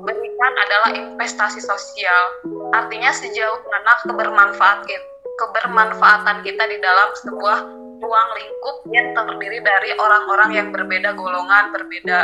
berikan 0.00 0.52
adalah 0.64 0.90
investasi 0.96 1.60
sosial 1.60 2.24
artinya 2.72 3.12
sejauh 3.12 3.60
mana 3.68 3.92
kebermanfaat 4.08 4.88
kita 4.88 5.10
kebermanfaatan 5.40 6.44
kita 6.44 6.64
di 6.68 6.78
dalam 6.84 7.08
sebuah 7.24 7.58
ruang 8.00 8.28
lingkup 8.36 8.76
yang 8.92 9.12
terdiri 9.16 9.60
dari 9.64 9.90
orang-orang 9.96 10.50
yang 10.56 10.68
berbeda 10.72 11.16
golongan, 11.16 11.72
berbeda 11.72 12.18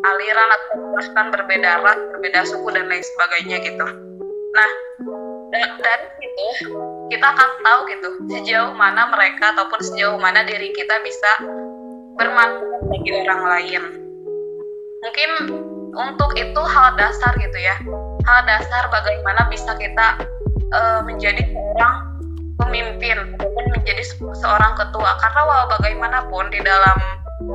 aliran 0.00 0.48
atau 0.54 0.74
bahkan 0.96 1.26
berbeda 1.34 1.70
ras, 1.82 1.98
berbeda 2.14 2.40
suku 2.46 2.68
dan 2.74 2.86
lain 2.90 3.02
sebagainya 3.02 3.56
gitu. 3.62 3.86
Nah, 4.50 4.70
dari 5.82 6.08
situ 6.18 6.48
kita 7.10 7.26
akan 7.26 7.50
tahu 7.62 7.80
gitu 7.90 8.08
sejauh 8.30 8.72
mana 8.78 9.10
mereka 9.10 9.54
ataupun 9.58 9.82
sejauh 9.82 10.18
mana 10.18 10.46
diri 10.46 10.70
kita 10.74 11.02
bisa 11.02 11.30
bermanfaat 12.20 12.82
bagi 12.92 13.10
orang 13.24 13.42
lain. 13.48 13.82
Mungkin 15.00 15.30
untuk 15.96 16.30
itu 16.36 16.62
hal 16.68 16.92
dasar 17.00 17.32
gitu 17.40 17.58
ya, 17.58 17.80
hal 18.28 18.40
dasar 18.44 18.92
bagaimana 18.92 19.48
bisa 19.48 19.72
kita 19.80 20.28
uh, 20.76 21.00
menjadi 21.08 21.40
seorang 21.48 21.96
pemimpin 22.60 23.16
ataupun 23.40 23.64
menjadi 23.72 24.04
seorang 24.36 24.76
ketua. 24.76 25.16
Karena 25.16 25.40
walau 25.48 25.66
bagaimanapun 25.72 26.52
di 26.52 26.60
dalam 26.60 26.98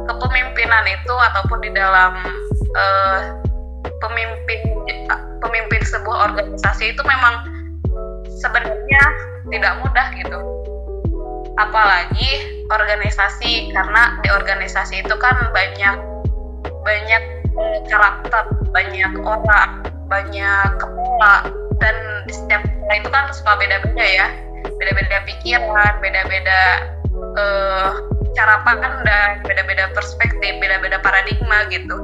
kepemimpinan 0.09 0.83
itu 0.89 1.13
ataupun 1.13 1.61
di 1.61 1.69
dalam 1.69 2.17
uh, 2.73 3.21
pemimpin 4.01 4.59
pemimpin 5.45 5.81
sebuah 5.85 6.33
organisasi 6.33 6.97
itu 6.97 7.01
memang 7.05 7.45
sebenarnya 8.41 9.03
tidak 9.53 9.73
mudah 9.85 10.07
gitu 10.17 10.39
apalagi 11.55 12.63
organisasi 12.67 13.71
karena 13.71 14.19
di 14.23 14.29
organisasi 14.31 15.05
itu 15.05 15.15
kan 15.15 15.51
banyak 15.55 15.95
banyak 16.83 17.23
karakter 17.87 18.43
banyak 18.75 19.11
orang 19.23 19.85
banyak 20.11 20.69
kepala 20.77 21.49
dan 21.79 21.95
setiap 22.29 22.61
itu 22.93 23.09
kan 23.09 23.31
suka 23.33 23.57
beda-beda 23.57 24.05
ya. 24.05 24.27
Beda-beda 24.75 25.23
pikiran 25.23 25.93
beda-beda 26.03 26.59
uh, 27.39 27.89
cara 28.35 28.59
pandang 28.67 29.01
beda-beda 29.47 29.89
perspektif 29.95 30.59
beda-beda 30.59 30.99
paradigma 30.99 31.65
gitu. 31.71 31.95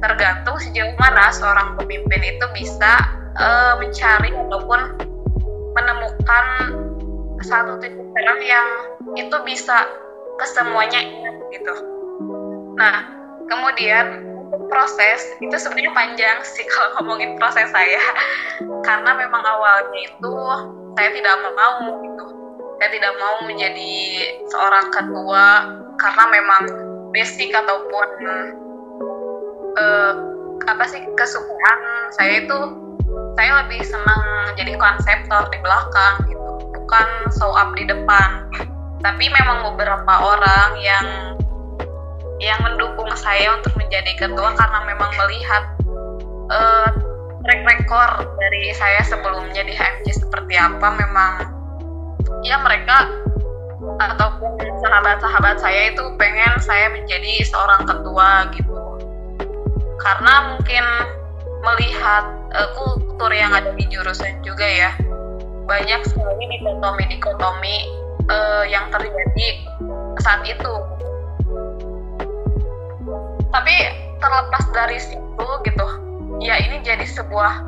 Tergantung 0.00 0.56
sejauh 0.62 0.94
mana 0.96 1.34
seorang 1.34 1.76
pemimpin 1.76 2.22
itu 2.22 2.46
bisa 2.54 3.02
uh, 3.36 3.74
mencari 3.82 4.30
ataupun 4.30 4.80
menemukan 5.74 6.46
satu 7.44 7.80
titik 7.80 8.04
terang 8.14 8.40
yang 8.44 8.66
itu 9.16 9.36
bisa 9.44 9.88
kesemuanya 10.40 11.00
ingat 11.00 11.36
gitu. 11.52 11.74
Nah 12.76 12.96
kemudian 13.48 14.30
proses 14.70 15.26
itu 15.42 15.54
sebenarnya 15.58 15.92
panjang 15.94 16.38
sih 16.46 16.64
kalau 16.72 17.00
ngomongin 17.00 17.36
proses 17.36 17.68
saya. 17.72 18.02
Karena 18.84 19.16
memang 19.16 19.42
awalnya 19.44 20.00
itu 20.00 20.34
saya 20.96 21.10
tidak 21.12 21.36
mau 21.56 22.00
gitu. 22.04 22.26
Saya 22.80 22.90
tidak 22.96 23.12
mau 23.20 23.36
menjadi 23.44 23.92
seorang 24.48 24.88
ketua 24.88 25.46
karena 26.00 26.24
memang 26.32 26.62
basic 27.12 27.52
ataupun 27.52 28.08
uh, 29.76 30.14
apa 30.64 30.84
sih 30.88 31.02
kesukaan 31.16 31.80
saya 32.14 32.44
itu 32.44 32.58
saya 33.36 33.64
lebih 33.64 33.80
senang 33.84 34.22
jadi 34.56 34.76
konseptor 34.76 35.48
di 35.50 35.58
belakang 35.60 36.14
gitu 36.28 36.49
bukan 36.90 37.30
show 37.38 37.54
up 37.54 37.70
di 37.78 37.86
depan. 37.86 38.50
Tapi 38.98 39.30
memang 39.30 39.62
beberapa 39.62 40.10
orang 40.10 40.74
yang 40.82 41.06
yang 42.42 42.58
mendukung 42.66 43.06
saya 43.14 43.54
untuk 43.54 43.78
menjadi 43.78 44.26
ketua 44.26 44.58
karena 44.58 44.90
memang 44.90 45.14
melihat 45.14 45.70
uh, 46.50 46.90
track 47.46 47.62
record 47.62 48.26
dari 48.42 48.74
saya 48.74 49.06
sebelumnya 49.06 49.62
di 49.62 49.70
HMJ 49.70 50.18
seperti 50.18 50.58
apa 50.58 50.98
memang 50.98 51.32
ya 52.42 52.58
mereka 52.58 53.06
ataupun 54.02 54.58
sahabat-sahabat 54.82 55.62
saya 55.62 55.94
itu 55.94 56.02
pengen 56.18 56.58
saya 56.58 56.90
menjadi 56.90 57.46
seorang 57.46 57.86
ketua 57.86 58.50
gitu. 58.50 58.74
Karena 60.02 60.58
mungkin 60.58 60.84
melihat 61.62 62.24
uh, 62.50 62.68
kultur 62.74 63.30
yang 63.30 63.54
ada 63.54 63.70
di 63.78 63.86
jurusan 63.86 64.42
juga 64.42 64.66
ya 64.66 64.90
banyak 65.68 66.00
sekali 66.08 66.44
dikotomi-dikotomi 66.58 67.76
uh, 68.28 68.64
yang 68.68 68.88
terjadi 68.92 69.48
saat 70.20 70.44
itu. 70.46 70.74
Tapi 73.50 73.74
terlepas 74.20 74.64
dari 74.76 74.98
situ 75.00 75.48
gitu 75.64 75.86
ya 76.40 76.56
ini 76.60 76.80
jadi 76.84 77.04
sebuah 77.04 77.64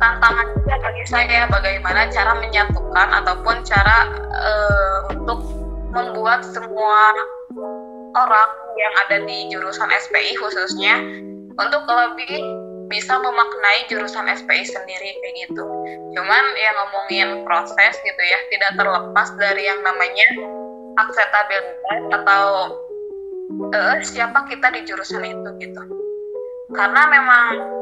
tantangan 0.00 0.46
juga 0.56 0.74
bagi 0.80 1.04
saya 1.04 1.44
bagaimana 1.50 2.08
cara 2.08 2.32
menyatukan 2.40 3.08
ataupun 3.22 3.56
cara 3.66 4.08
uh, 4.32 4.98
untuk 5.12 5.44
membuat 5.92 6.46
semua 6.46 6.98
orang 8.16 8.50
yang 8.78 8.94
ada 9.06 9.16
di 9.22 9.50
jurusan 9.52 9.90
SPI 9.92 10.38
khususnya 10.40 10.98
untuk 11.54 11.84
lebih 11.84 12.40
bisa 12.90 13.14
memaknai 13.22 13.86
jurusan 13.86 14.26
SPI 14.26 14.66
sendiri 14.66 15.14
kayak 15.22 15.34
gitu. 15.46 15.64
Cuman 16.18 16.44
ya 16.58 16.70
ngomongin 16.74 17.46
proses 17.46 17.94
gitu 18.02 18.22
ya, 18.26 18.38
tidak 18.50 18.74
terlepas 18.74 19.28
dari 19.38 19.62
yang 19.70 19.80
namanya 19.86 20.26
akseptabilitas 20.98 22.00
atau 22.10 22.44
uh, 23.70 23.96
siapa 24.02 24.44
kita 24.50 24.74
di 24.74 24.80
jurusan 24.84 25.22
itu 25.22 25.50
gitu. 25.62 25.82
Karena 26.74 27.06
memang 27.06 27.78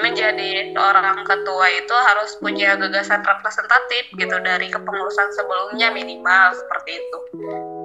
menjadi 0.00 0.72
seorang 0.72 1.20
ketua 1.28 1.66
itu 1.68 1.92
harus 1.92 2.32
punya 2.40 2.78
gagasan 2.80 3.20
representatif 3.20 4.08
gitu 4.16 4.36
dari 4.40 4.72
kepengurusan 4.72 5.28
sebelumnya 5.36 5.92
minimal 5.92 6.56
seperti 6.56 6.96
itu. 6.96 7.18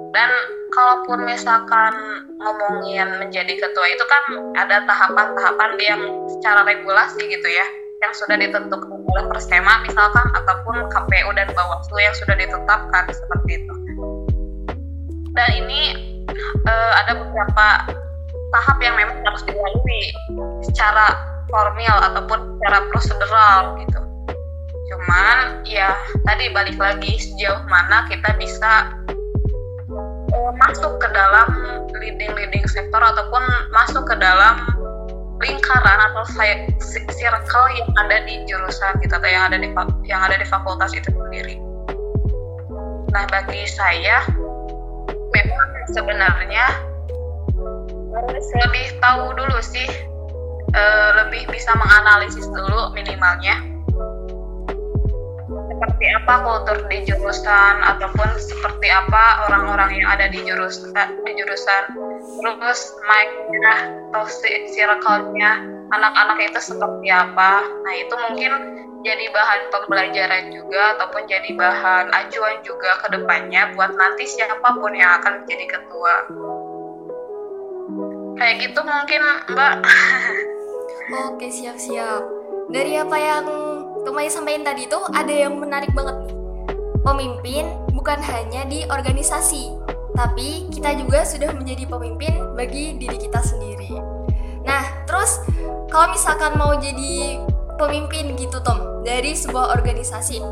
Dan 0.08 0.30
kalaupun 0.72 1.28
misalkan 1.28 1.92
ngomongin 2.40 3.08
menjadi 3.20 3.54
ketua 3.60 3.86
itu 3.92 4.04
kan 4.08 4.22
ada 4.56 4.84
tahapan-tahapan 4.88 5.70
yang 5.80 6.00
secara 6.38 6.64
regulasi 6.64 7.28
gitu 7.28 7.48
ya, 7.48 7.66
yang 8.00 8.12
sudah 8.14 8.36
ditentukan 8.38 8.88
oleh 8.88 9.24
Persema 9.28 9.82
misalkan 9.84 10.26
ataupun 10.32 10.86
KPU 10.88 11.30
dan 11.34 11.48
Bawaslu 11.52 11.98
yang 11.98 12.14
sudah 12.16 12.36
ditetapkan 12.38 13.04
seperti 13.10 13.64
itu. 13.64 13.74
Dan 15.34 15.48
ini 15.64 15.82
uh, 16.66 16.92
ada 17.04 17.12
beberapa 17.18 17.66
tahap 18.54 18.78
yang 18.80 18.96
memang 18.96 19.18
harus 19.26 19.44
dilalui 19.44 20.02
secara 20.64 21.14
formal 21.52 21.96
ataupun 22.12 22.38
secara 22.58 22.78
prosedural 22.92 23.60
gitu. 23.82 24.00
Cuman 24.88 25.68
ya 25.68 25.92
tadi 26.24 26.48
balik 26.52 26.80
lagi 26.80 27.20
sejauh 27.20 27.60
mana 27.68 28.08
kita 28.08 28.32
bisa 28.40 28.88
masuk 30.56 30.96
ke 31.02 31.08
dalam 31.12 31.48
leading-leading 31.98 32.64
sektor 32.70 33.00
ataupun 33.02 33.42
masuk 33.74 34.08
ke 34.08 34.16
dalam 34.16 34.64
lingkaran 35.38 35.98
atau 36.10 36.24
circle 37.14 37.68
yang 37.78 37.90
ada 38.02 38.26
di 38.26 38.42
jurusan 38.48 38.98
gitu 39.04 39.14
atau 39.14 39.28
yang 39.30 39.46
ada 39.50 39.58
di 39.60 39.70
yang 40.08 40.20
ada 40.24 40.34
di 40.40 40.46
fakultas 40.48 40.90
itu 40.96 41.10
sendiri. 41.14 41.60
Nah 43.14 43.24
bagi 43.30 43.62
saya 43.70 44.26
memang 45.30 45.68
sebenarnya 45.94 46.66
lebih 48.66 48.86
tahu 48.98 49.30
dulu 49.38 49.58
sih, 49.62 49.86
uh, 50.74 51.10
lebih 51.22 51.46
bisa 51.54 51.70
menganalisis 51.78 52.50
dulu 52.50 52.90
minimalnya 52.96 53.77
seperti 55.78 56.10
apa 56.10 56.34
kultur 56.42 56.78
di 56.90 57.06
jurusan 57.06 57.74
ataupun 57.86 58.34
seperti 58.34 58.90
apa 58.90 59.46
orang-orang 59.46 60.02
yang 60.02 60.10
ada 60.10 60.26
di 60.26 60.42
jurusan 60.42 60.90
di 61.22 61.32
jurusan. 61.38 61.82
Terus 62.42 62.80
mic-nya 63.06 63.76
atau 64.10 64.26
circle-nya 64.74 65.62
anak-anak 65.94 66.50
itu 66.50 66.74
seperti 66.74 67.14
apa. 67.14 67.62
Nah 67.62 67.94
itu 67.94 68.10
mungkin 68.26 68.52
jadi 69.06 69.30
bahan 69.30 69.60
pembelajaran 69.70 70.50
juga 70.50 70.98
ataupun 70.98 71.30
jadi 71.30 71.50
bahan 71.54 72.10
acuan 72.10 72.58
juga 72.66 72.98
ke 73.06 73.14
depannya 73.14 73.70
buat 73.78 73.94
nanti 73.94 74.26
siapa 74.26 74.58
pun 74.58 74.90
yang 74.98 75.22
akan 75.22 75.46
menjadi 75.46 75.78
ketua. 75.78 76.14
Kayak 78.34 78.54
gitu 78.66 78.80
mungkin 78.82 79.20
mbak. 79.54 79.74
Oke 81.30 81.46
siap-siap. 81.54 82.26
Dari 82.68 82.98
apa 82.98 83.16
yang 83.16 83.67
Tumai 84.02 84.28
sampaikan 84.28 84.66
tadi 84.66 84.90
itu 84.90 84.98
ada 85.14 85.32
yang 85.32 85.58
menarik 85.58 85.90
banget 85.94 86.26
nih 86.26 86.36
pemimpin 87.02 87.64
bukan 87.96 88.20
hanya 88.20 88.68
di 88.68 88.84
organisasi 88.84 89.72
tapi 90.18 90.66
kita 90.74 90.98
juga 90.98 91.22
sudah 91.22 91.54
menjadi 91.54 91.86
pemimpin 91.86 92.42
bagi 92.58 92.98
diri 92.98 93.22
kita 93.22 93.38
sendiri. 93.38 94.02
Nah, 94.66 95.06
terus 95.06 95.38
kalau 95.86 96.10
misalkan 96.10 96.58
mau 96.58 96.74
jadi 96.74 97.38
pemimpin 97.78 98.34
gitu 98.34 98.58
Tom 98.66 99.06
dari 99.06 99.38
sebuah 99.38 99.78
organisasi, 99.78 100.42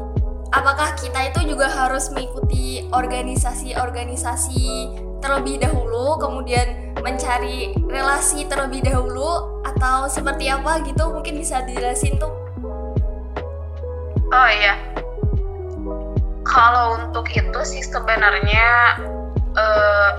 apakah 0.55 0.95
kita 0.95 1.35
itu 1.35 1.51
juga 1.51 1.67
harus 1.67 2.15
mengikuti 2.15 2.87
organisasi-organisasi 2.95 4.95
terlebih 5.19 5.59
dahulu, 5.59 6.15
kemudian 6.23 6.95
mencari 7.03 7.75
relasi 7.91 8.47
terlebih 8.47 8.87
dahulu, 8.87 9.67
atau 9.67 10.07
seperti 10.07 10.47
apa 10.47 10.79
gitu? 10.87 11.11
Mungkin 11.11 11.43
bisa 11.43 11.67
dijelasin 11.67 12.23
tuh. 12.23 12.46
Oh 14.27 14.49
iya, 14.51 14.75
kalau 16.43 16.99
untuk 16.99 17.31
itu 17.31 17.61
sih 17.63 17.83
sebenarnya 17.87 18.99
uh, 19.55 20.11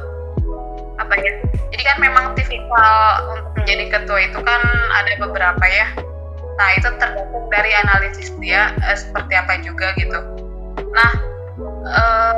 apa 0.95 1.13
ya? 1.19 1.33
Jadi 1.75 1.83
kan 1.83 1.97
memang 1.99 2.25
tipikal 2.31 3.35
untuk 3.35 3.51
menjadi 3.59 3.85
ketua 3.99 4.19
itu 4.23 4.39
kan 4.43 4.61
ada 4.95 5.11
beberapa 5.19 5.65
ya. 5.67 5.87
Nah 6.55 6.67
itu 6.79 6.89
tergantung 6.97 7.45
dari 7.51 7.71
analisis 7.83 8.31
dia 8.39 8.71
uh, 8.87 8.95
seperti 8.95 9.33
apa 9.35 9.59
juga 9.59 9.91
gitu. 9.99 10.19
Nah 10.95 11.11
uh, 11.91 12.35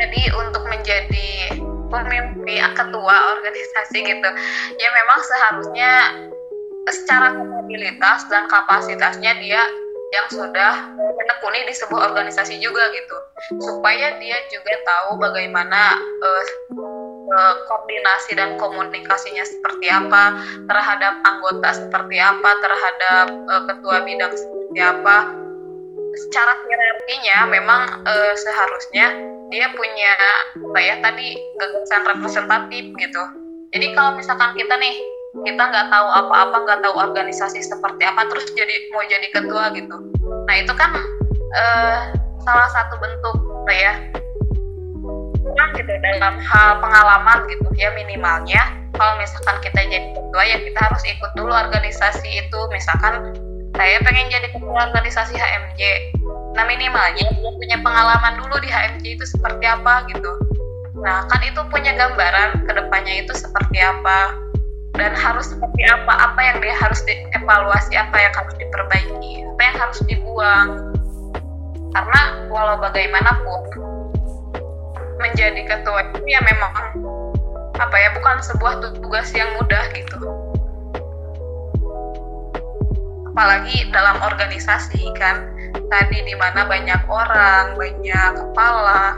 jadi 0.00 0.22
untuk 0.32 0.64
menjadi 0.64 1.60
pemimpin 1.90 2.62
ketua 2.72 3.16
organisasi 3.36 3.98
gitu 4.00 4.28
ya 4.78 4.88
memang 4.94 5.20
seharusnya 5.20 5.92
secara 6.88 7.36
kapabilitas 7.36 8.24
dan 8.32 8.48
kapasitasnya 8.48 9.32
dia 9.42 9.62
yang 10.10 10.26
sudah 10.26 10.90
menekuni 10.98 11.70
di 11.70 11.74
sebuah 11.74 12.10
organisasi 12.10 12.58
juga 12.58 12.90
gitu. 12.90 13.16
Supaya 13.62 14.18
dia 14.18 14.38
juga 14.50 14.74
tahu 14.82 15.22
bagaimana 15.22 15.96
uh, 15.98 16.44
koordinasi 17.70 18.34
dan 18.34 18.58
komunikasinya 18.58 19.46
seperti 19.46 19.86
apa 19.86 20.34
terhadap 20.66 21.14
anggota 21.22 21.68
seperti 21.78 22.18
apa 22.18 22.50
terhadap 22.58 23.26
uh, 23.46 23.62
ketua 23.70 24.02
bidang 24.02 24.34
seperti 24.34 24.78
apa. 24.82 25.16
Secara 26.26 26.58
hierarkinya 26.58 27.38
memang 27.46 27.82
uh, 28.02 28.34
seharusnya 28.34 29.14
dia 29.50 29.66
punya 29.74 30.14
ya 30.78 30.98
tadi 31.02 31.38
gagasan 31.58 32.02
representatif 32.06 32.84
gitu. 32.98 33.22
Jadi 33.70 33.86
kalau 33.94 34.18
misalkan 34.18 34.58
kita 34.58 34.74
nih 34.74 34.98
kita 35.30 35.62
nggak 35.62 35.86
tahu 35.94 36.06
apa-apa 36.10 36.56
nggak 36.66 36.80
tahu 36.82 36.94
organisasi 36.98 37.62
seperti 37.62 38.02
apa 38.02 38.26
terus 38.26 38.50
jadi 38.58 38.90
mau 38.90 39.06
jadi 39.06 39.26
ketua 39.30 39.70
gitu. 39.78 39.96
Nah 40.50 40.54
itu 40.58 40.72
kan 40.74 40.90
uh, 41.54 41.98
salah 42.42 42.68
satu 42.74 42.98
bentuk 42.98 43.36
ya 43.70 43.94
gitu 45.78 45.92
dalam 46.02 46.34
hal 46.42 46.82
pengalaman 46.82 47.46
gitu 47.46 47.68
ya 47.78 47.94
minimalnya. 47.94 48.58
Kalau 48.98 49.16
misalkan 49.22 49.56
kita 49.62 49.80
jadi 49.86 50.08
ketua 50.12 50.42
ya 50.44 50.58
kita 50.60 50.80
harus 50.82 51.02
ikut 51.06 51.30
dulu 51.38 51.54
organisasi 51.54 52.26
itu. 52.26 52.60
Misalkan 52.74 53.32
saya 53.78 54.02
pengen 54.02 54.28
jadi 54.28 54.50
ketua 54.50 54.90
organisasi 54.90 55.38
HMJ 55.38 56.12
nah 56.50 56.66
minimalnya 56.66 57.30
punya 57.54 57.78
pengalaman 57.78 58.34
dulu 58.42 58.58
di 58.58 58.66
HMJ 58.66 59.06
itu 59.14 59.24
seperti 59.30 59.64
apa 59.70 60.02
gitu. 60.10 60.34
Nah 60.98 61.22
kan 61.30 61.40
itu 61.46 61.62
punya 61.70 61.94
gambaran 61.94 62.66
ke 62.66 62.72
depannya 62.74 63.22
itu 63.22 63.30
seperti 63.38 63.78
apa 63.78 64.49
dan 65.00 65.16
harus 65.16 65.48
seperti 65.48 65.88
apa 65.88 66.12
apa 66.12 66.40
yang 66.44 66.60
dia 66.60 66.76
harus 66.76 67.00
dievaluasi 67.08 67.96
apa 67.96 68.16
yang 68.20 68.32
harus 68.36 68.54
diperbaiki 68.60 69.48
apa 69.48 69.60
yang 69.64 69.76
harus 69.80 70.00
dibuang. 70.04 70.68
Karena 71.90 72.20
walau 72.52 72.76
bagaimanapun 72.78 73.60
menjadi 75.18 75.64
ketua 75.64 76.06
itu 76.12 76.20
ya 76.28 76.40
memang 76.44 76.72
apa 77.80 77.96
ya 77.96 78.12
bukan 78.12 78.36
sebuah 78.44 78.72
tugas 79.00 79.32
yang 79.32 79.48
mudah 79.56 79.84
gitu. 79.96 80.20
Apalagi 83.32 83.88
dalam 83.88 84.20
organisasi 84.20 85.00
kan 85.16 85.48
tadi 85.88 86.24
di 86.28 86.36
mana 86.36 86.68
banyak 86.68 87.02
orang 87.08 87.74
banyak 87.80 88.30
kepala 88.36 89.16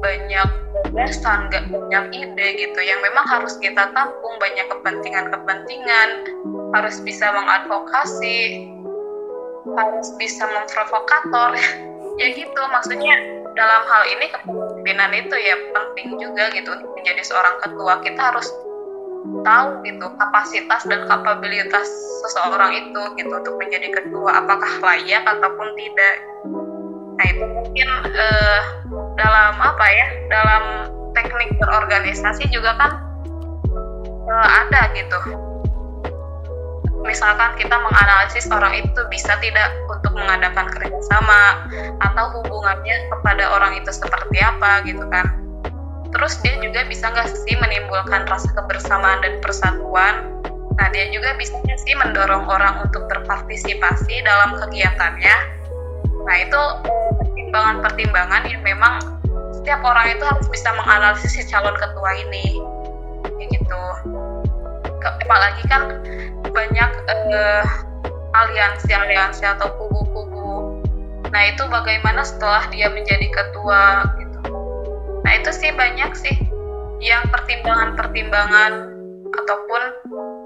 banyak 0.00 0.48
gagasan, 0.90 1.52
gak 1.52 1.64
banyak 1.68 2.04
ide 2.16 2.46
gitu. 2.56 2.80
Yang 2.80 3.00
memang 3.04 3.26
harus 3.28 3.54
kita 3.60 3.92
tampung 3.92 4.34
banyak 4.40 4.66
kepentingan-kepentingan, 4.68 6.08
harus 6.74 6.96
bisa 7.04 7.30
mengadvokasi, 7.30 8.66
harus 9.76 10.08
bisa 10.16 10.44
memprovokator, 10.50 11.54
ya 12.20 12.26
gitu 12.32 12.62
maksudnya 12.72 13.14
dalam 13.54 13.82
hal 13.84 14.02
ini 14.08 14.26
kepemimpinan 14.32 15.10
itu 15.14 15.36
ya 15.36 15.56
penting 15.76 16.16
juga 16.18 16.48
gitu. 16.56 16.72
Menjadi 16.96 17.22
seorang 17.24 17.56
ketua 17.60 18.00
kita 18.00 18.20
harus 18.34 18.48
tahu 19.44 19.84
gitu 19.84 20.06
kapasitas 20.16 20.80
dan 20.88 21.04
kapabilitas 21.04 21.86
seseorang 22.24 22.72
itu 22.72 23.02
gitu 23.20 23.32
untuk 23.32 23.54
menjadi 23.60 24.00
ketua. 24.00 24.44
Apakah 24.44 24.80
layak 24.80 25.24
ataupun 25.28 25.68
tidak 25.76 26.29
nah 27.20 27.26
itu 27.28 27.44
mungkin 27.44 27.88
uh, 28.16 28.60
dalam 29.20 29.52
apa 29.60 29.86
ya 29.92 30.08
dalam 30.32 30.62
teknik 31.12 31.52
berorganisasi 31.60 32.48
juga 32.48 32.72
kan 32.80 32.96
uh, 34.24 34.48
ada 34.64 34.88
gitu. 34.96 35.20
Misalkan 37.04 37.60
kita 37.60 37.76
menganalisis 37.76 38.48
orang 38.48 38.72
itu 38.72 39.00
bisa 39.12 39.36
tidak 39.44 39.68
untuk 39.88 40.16
mengadakan 40.16 40.68
kerjasama 40.72 41.68
atau 42.00 42.40
hubungannya 42.40 43.08
kepada 43.12 43.52
orang 43.52 43.76
itu 43.76 43.92
seperti 43.92 44.40
apa 44.40 44.80
gitu 44.88 45.04
kan. 45.12 45.28
Terus 46.16 46.40
dia 46.40 46.56
juga 46.64 46.88
bisa 46.88 47.12
nggak 47.12 47.28
sih 47.36 47.56
menimbulkan 47.60 48.24
rasa 48.28 48.48
kebersamaan 48.56 49.20
dan 49.20 49.44
persatuan? 49.44 50.40
Nah 50.76 50.88
dia 50.92 51.12
juga 51.12 51.36
bisa 51.36 51.56
sih 51.84 51.96
mendorong 51.96 52.48
orang 52.48 52.84
untuk 52.84 53.08
berpartisipasi 53.08 54.24
dalam 54.24 54.56
kegiatannya 54.60 55.59
nah 56.24 56.36
itu 56.36 56.62
pertimbangan-pertimbangan 57.20 58.42
yang 58.46 58.62
memang 58.62 59.20
setiap 59.60 59.84
orang 59.84 60.16
itu 60.16 60.24
harus 60.24 60.46
bisa 60.48 60.72
menganalisis 60.72 61.36
si 61.36 61.42
calon 61.50 61.76
ketua 61.76 62.10
ini. 62.16 62.56
Kayak 63.36 63.48
gitu. 63.60 63.82
Apalagi 65.04 65.62
kan 65.68 66.00
banyak 66.48 66.90
uh, 67.06 67.64
aliansi-aliansi 68.32 69.44
atau 69.44 69.68
kubu-kubu. 69.76 70.80
Nah 71.28 71.42
itu 71.50 71.62
bagaimana 71.68 72.24
setelah 72.24 72.66
dia 72.72 72.88
menjadi 72.88 73.28
ketua 73.28 74.08
gitu. 74.16 74.40
Nah 75.22 75.32
itu 75.36 75.50
sih 75.52 75.70
banyak 75.76 76.12
sih 76.16 76.36
yang 77.04 77.24
pertimbangan-pertimbangan 77.28 78.96
ataupun 79.30 79.82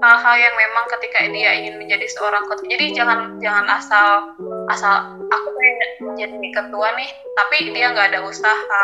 hal-hal 0.05 0.35
yang 0.37 0.55
memang 0.55 0.85
ketika 0.97 1.25
dia 1.25 1.51
ingin 1.55 1.81
menjadi 1.81 2.05
seorang 2.13 2.45
ketua. 2.51 2.67
Jadi 2.69 2.85
jangan 2.93 3.19
jangan 3.41 3.65
asal 3.69 4.09
asal 4.71 5.19
aku 5.29 5.47
pengen 5.55 5.89
jadi 6.15 6.49
ketua 6.51 6.87
nih 6.97 7.09
tapi 7.35 7.57
dia 7.75 7.91
nggak 7.93 8.15
ada 8.15 8.19
usaha 8.25 8.83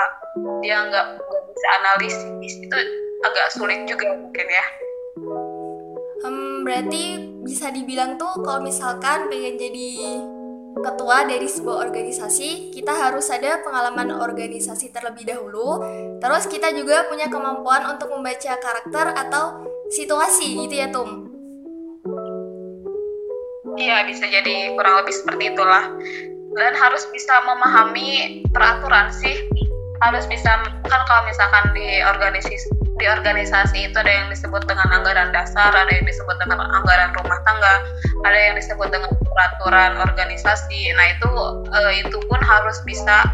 dia 0.62 0.78
nggak 0.88 1.06
bisa 1.52 1.68
analisis 1.82 2.54
itu 2.60 2.78
agak 3.22 3.48
sulit 3.54 3.86
juga 3.90 4.14
mungkin 4.18 4.48
ya 4.50 4.66
hmm, 6.26 6.66
berarti 6.66 7.04
bisa 7.46 7.74
dibilang 7.74 8.18
tuh 8.22 8.42
kalau 8.46 8.62
misalkan 8.62 9.30
pengen 9.30 9.58
jadi 9.58 9.90
ketua 10.72 11.28
dari 11.28 11.52
sebuah 11.52 11.84
organisasi, 11.92 12.72
kita 12.72 12.96
harus 12.96 13.28
ada 13.28 13.60
pengalaman 13.60 14.16
organisasi 14.16 14.96
terlebih 14.96 15.28
dahulu. 15.28 15.84
Terus 16.24 16.48
kita 16.48 16.72
juga 16.72 17.12
punya 17.12 17.28
kemampuan 17.28 17.92
untuk 17.92 18.08
membaca 18.16 18.56
karakter 18.56 19.06
atau 19.28 19.68
situasi 19.92 20.56
gitu 20.64 20.76
ya, 20.80 20.88
Tum. 20.88 21.31
Iya, 23.82 24.06
bisa 24.06 24.30
jadi 24.30 24.78
kurang 24.78 25.02
lebih 25.02 25.14
seperti 25.18 25.44
itulah. 25.58 25.90
Dan 26.54 26.74
harus 26.78 27.04
bisa 27.10 27.34
memahami 27.50 28.44
peraturan 28.54 29.10
sih. 29.10 29.50
Harus 30.06 30.26
bisa 30.30 30.62
kan 30.86 31.02
kalau 31.06 31.24
misalkan 31.26 31.74
di 31.78 32.02
organisasi 32.02 32.70
di 33.02 33.06
organisasi 33.10 33.90
itu 33.90 33.98
ada 33.98 34.10
yang 34.10 34.30
disebut 34.30 34.62
dengan 34.70 34.86
anggaran 34.94 35.34
dasar, 35.34 35.74
ada 35.74 35.90
yang 35.90 36.06
disebut 36.06 36.38
dengan 36.38 36.70
anggaran 36.70 37.10
rumah 37.18 37.40
tangga, 37.46 37.82
ada 38.26 38.38
yang 38.38 38.54
disebut 38.54 38.90
dengan 38.94 39.10
peraturan 39.26 39.98
organisasi. 39.98 40.94
Nah 40.94 41.06
itu 41.18 41.30
uh, 41.70 41.92
itu 41.98 42.18
pun 42.30 42.42
harus 42.46 42.78
bisa 42.86 43.26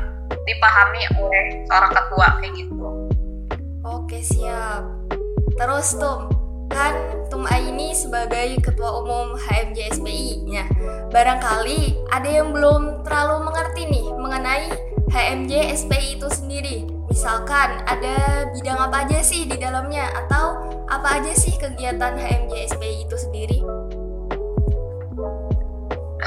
dipahami 0.48 1.04
oleh 1.20 1.68
seorang 1.68 1.92
ketua 1.92 2.28
kayak 2.40 2.54
gitu. 2.56 2.76
Oke 3.84 4.20
siap. 4.24 4.84
Terus 5.60 6.00
tuh 6.00 6.37
kan 6.72 6.94
Tum 7.28 7.44
ini 7.44 7.92
sebagai 7.92 8.56
ketua 8.64 9.04
umum 9.04 9.36
HMJ 9.36 10.00
SPI. 10.00 10.48
Nah, 10.48 10.68
barangkali 11.12 12.08
ada 12.08 12.30
yang 12.32 12.56
belum 12.56 13.04
terlalu 13.04 13.52
mengerti 13.52 13.84
nih 13.84 14.08
mengenai 14.16 14.72
HMJ 15.12 15.76
SPI 15.76 16.16
itu 16.16 16.28
sendiri. 16.32 16.78
Misalkan 17.12 17.84
ada 17.84 18.48
bidang 18.56 18.80
apa 18.80 19.04
aja 19.04 19.20
sih 19.20 19.44
di 19.44 19.60
dalamnya 19.60 20.08
atau 20.24 20.72
apa 20.88 21.20
aja 21.20 21.36
sih 21.36 21.52
kegiatan 21.60 22.16
HMJ 22.16 22.76
SPI 22.76 23.04
itu 23.04 23.16
sendiri? 23.20 23.60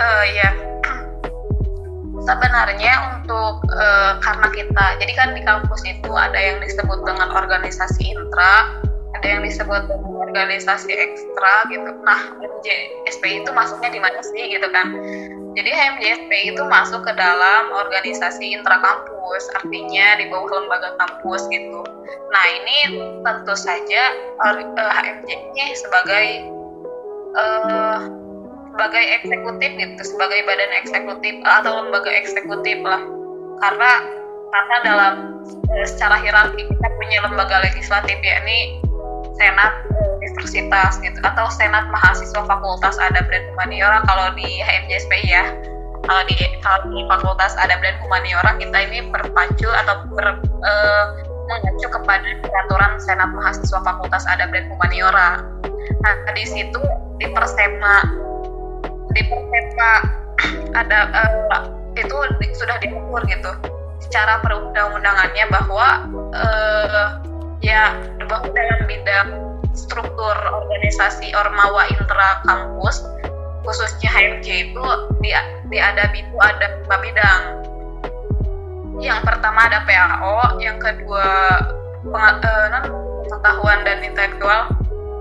Uh, 0.00 0.24
ya, 0.32 0.50
sebenarnya 2.24 3.20
untuk 3.20 3.64
uh, 3.72 4.16
karena 4.20 4.48
kita, 4.52 4.84
jadi 5.00 5.12
kan 5.16 5.28
di 5.32 5.42
kampus 5.44 5.80
itu 5.84 6.10
ada 6.12 6.36
yang 6.36 6.60
disebut 6.64 7.04
dengan 7.04 7.28
organisasi 7.36 8.16
intra, 8.16 8.80
ada 9.20 9.36
yang 9.36 9.44
disebut 9.44 9.84
organisasi 10.16 10.88
ekstra 10.96 11.68
gitu. 11.68 11.92
Nah, 12.08 12.40
HMJ 12.40 12.68
SPI 13.12 13.44
itu 13.44 13.52
masuknya 13.52 13.92
di 13.92 14.00
mana 14.00 14.16
sih 14.24 14.48
gitu 14.48 14.64
kan? 14.72 14.96
Jadi 15.52 15.66
HMJSP 15.66 16.30
itu 16.54 16.62
masuk 16.64 17.04
ke 17.04 17.12
dalam 17.18 17.74
organisasi 17.74 18.54
intrakampus, 18.54 19.44
artinya 19.60 20.16
di 20.16 20.30
bawah 20.32 20.62
lembaga 20.62 20.96
kampus 20.96 21.44
gitu. 21.52 21.82
Nah 22.30 22.44
ini 22.62 22.78
tentu 23.20 23.54
saja 23.58 24.14
HMJ 24.40 25.28
eh, 25.28 25.36
ini 25.36 25.64
sebagai 25.74 26.26
uh, 27.34 27.98
sebagai 28.70 29.04
eksekutif 29.20 29.70
gitu, 29.74 30.02
sebagai 30.06 30.40
badan 30.46 30.72
eksekutif 30.80 31.34
atau 31.42 31.82
lembaga 31.82 32.14
eksekutif 32.14 32.78
lah. 32.86 33.02
Karena 33.58 33.90
karena 34.54 34.76
dalam 34.86 35.14
uh, 35.50 35.86
secara 35.86 36.22
hierarki 36.22 36.62
kita 36.62 36.88
punya 36.94 37.26
lembaga 37.26 37.58
legislatif 37.66 38.16
yakni 38.22 38.78
senat 39.40 39.72
universitas 40.20 41.00
gitu 41.00 41.16
atau 41.24 41.48
senat 41.48 41.88
mahasiswa 41.88 42.44
fakultas 42.44 43.00
adab 43.00 43.24
dan 43.32 43.42
humaniora. 43.56 44.04
Kalau 44.04 44.36
di 44.36 44.60
HMJSPI 44.60 45.26
ya 45.32 45.44
kalau 46.04 46.22
di 46.28 46.36
kalau 46.60 46.80
di 46.92 47.00
fakultas 47.08 47.56
adab 47.56 47.80
dan 47.80 47.96
humaniora 48.04 48.52
kita 48.60 48.78
ini 48.88 49.08
berpacu 49.08 49.68
atau 49.68 50.04
ber, 50.12 50.36
uh, 50.44 51.04
mengacu 51.48 51.88
kepada 51.88 52.28
peraturan 52.44 52.92
senat 53.00 53.32
mahasiswa 53.32 53.80
fakultas 53.80 54.28
adab 54.28 54.52
dan 54.52 54.68
humaniora. 54.68 55.40
Nah 56.04 56.14
di 56.36 56.44
situ 56.44 56.80
di 57.16 57.26
persema 57.32 58.04
di 59.16 59.22
persema 59.24 59.92
ada 60.80 60.98
uh, 61.16 61.64
itu 61.96 62.16
sudah 62.56 62.76
diatur 62.80 63.20
gitu 63.28 63.50
secara 64.00 64.40
perundang-undangannya 64.40 65.44
bahwa 65.52 65.88
uh, 66.32 67.06
ya 67.60 67.96
bahwa 68.28 68.48
dalam 68.52 68.80
bidang 68.88 69.28
struktur 69.76 70.36
organisasi 70.36 71.32
Ormawa 71.36 71.86
Intra 71.92 72.42
Kampus 72.44 73.04
khususnya 73.64 74.10
HMJ 74.10 74.72
itu 74.72 74.84
di, 75.20 75.30
di 75.68 75.78
ada 75.78 76.08
itu 76.16 76.36
ada 76.40 76.66
lima 76.80 76.96
bidang. 76.98 77.42
Yang 79.00 79.20
pertama 79.24 79.64
ada 79.68 79.80
PAO, 79.88 80.60
yang 80.60 80.76
kedua 80.76 81.28
eh, 82.04 82.82
pengetahuan 83.28 83.80
dan 83.86 84.04
intelektual, 84.04 84.68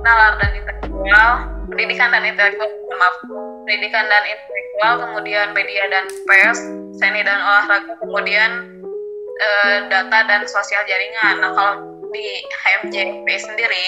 nalar 0.03 0.35
dan 0.39 0.51
intelektual, 0.55 1.31
pendidikan 1.71 2.11
dan 2.11 2.23
intelektual, 2.27 2.67
maaf, 2.99 3.15
pendidikan 3.63 4.03
dan 4.11 4.23
intelektual, 4.27 4.93
kemudian 5.07 5.47
media 5.55 5.83
dan 5.87 6.05
pers, 6.27 6.59
seni 6.99 7.23
dan 7.23 7.39
olahraga, 7.39 7.95
kemudian 8.03 8.51
uh, 9.39 9.77
data 9.87 10.19
dan 10.27 10.43
sosial 10.43 10.83
jaringan. 10.83 11.39
Nah 11.39 11.51
kalau 11.55 11.98
di 12.09 12.27
HMJP 12.43 13.27
sendiri 13.37 13.85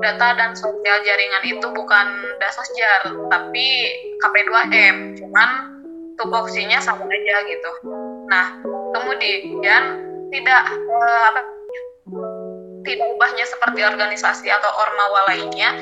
data 0.00 0.38
dan 0.38 0.54
sosial 0.54 1.02
jaringan 1.02 1.44
itu 1.46 1.66
bukan 1.74 2.06
dasosjar 2.38 3.10
tapi 3.30 3.68
KP2M 4.22 5.18
cuman 5.18 5.50
tupoksinya 6.20 6.78
sama 6.84 7.08
aja 7.08 7.36
gitu. 7.48 7.70
Nah 8.28 8.60
kemudian 8.92 9.82
tidak 10.30 10.62
uh, 10.76 11.22
apa 11.32 11.40
tidak 12.84 13.06
ubahnya 13.16 13.44
seperti 13.48 13.80
organisasi 13.84 14.46
atau 14.48 14.70
ormawa 14.76 15.32
lainnya 15.32 15.74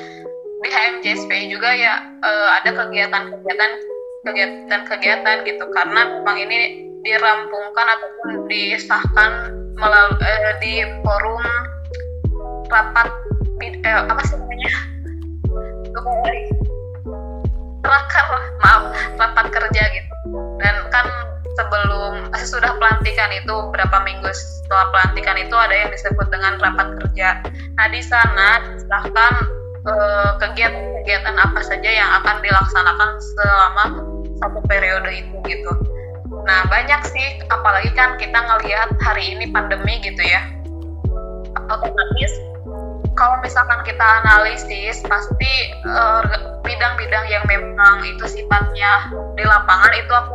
di 0.58 0.68
HMJSP 0.70 1.30
juga 1.52 1.70
ya 1.74 2.02
uh, 2.22 2.48
ada 2.62 2.70
kegiatan-kegiatan 2.74 3.72
kegiatan-kegiatan 4.26 5.36
gitu. 5.46 5.64
Karena 5.74 6.18
memang 6.18 6.36
ini 6.38 6.87
dirampungkan 7.06 7.86
ataupun 7.86 8.50
disahkan 8.50 9.32
melalui 9.78 10.18
uh, 10.18 10.54
di 10.58 10.82
forum 11.06 11.42
rapat 12.68 13.08
eh, 13.62 13.96
apa 14.04 14.22
sih 14.26 14.36
namanya? 14.36 14.72
Rakar 17.86 18.26
maaf 18.60 18.82
rapat 19.16 19.46
kerja 19.54 19.82
gitu. 19.94 20.14
Dan 20.60 20.76
kan 20.92 21.06
sebelum 21.56 22.28
eh, 22.34 22.44
sudah 22.44 22.74
pelantikan 22.76 23.30
itu 23.32 23.54
berapa 23.72 23.96
minggu 24.04 24.28
setelah 24.34 24.92
pelantikan 24.92 25.38
itu 25.40 25.54
ada 25.56 25.74
yang 25.74 25.90
disebut 25.94 26.26
dengan 26.28 26.60
rapat 26.60 26.98
kerja. 27.02 27.40
Nah 27.78 27.86
di 27.88 28.02
sana 28.04 28.60
disahkan 28.74 29.32
eh, 29.86 30.30
kegiatan-kegiatan 30.42 31.36
apa 31.38 31.60
saja 31.62 31.90
yang 31.90 32.10
akan 32.22 32.42
dilaksanakan 32.44 33.10
selama 33.22 33.84
satu 34.38 34.60
periode 34.70 35.10
itu 35.18 35.34
gitu 35.50 35.72
banyak 36.88 37.04
sih, 37.12 37.28
apalagi 37.52 37.92
kan 37.92 38.16
kita 38.16 38.40
ngelihat 38.48 38.96
hari 39.04 39.36
ini 39.36 39.52
pandemi 39.52 40.00
gitu 40.00 40.24
ya, 40.24 40.40
otomatis 41.68 42.32
kalau 43.12 43.36
misalkan 43.44 43.84
kita 43.84 44.24
analisis 44.24 45.04
pasti 45.04 45.52
eh, 45.84 46.22
bidang-bidang 46.64 47.28
uh, 47.28 47.32
yang 47.36 47.44
memang 47.44 48.08
itu 48.08 48.24
sifatnya 48.24 49.12
di 49.36 49.44
lapangan 49.44 49.92
itu 50.00 50.12
aku 50.16 50.32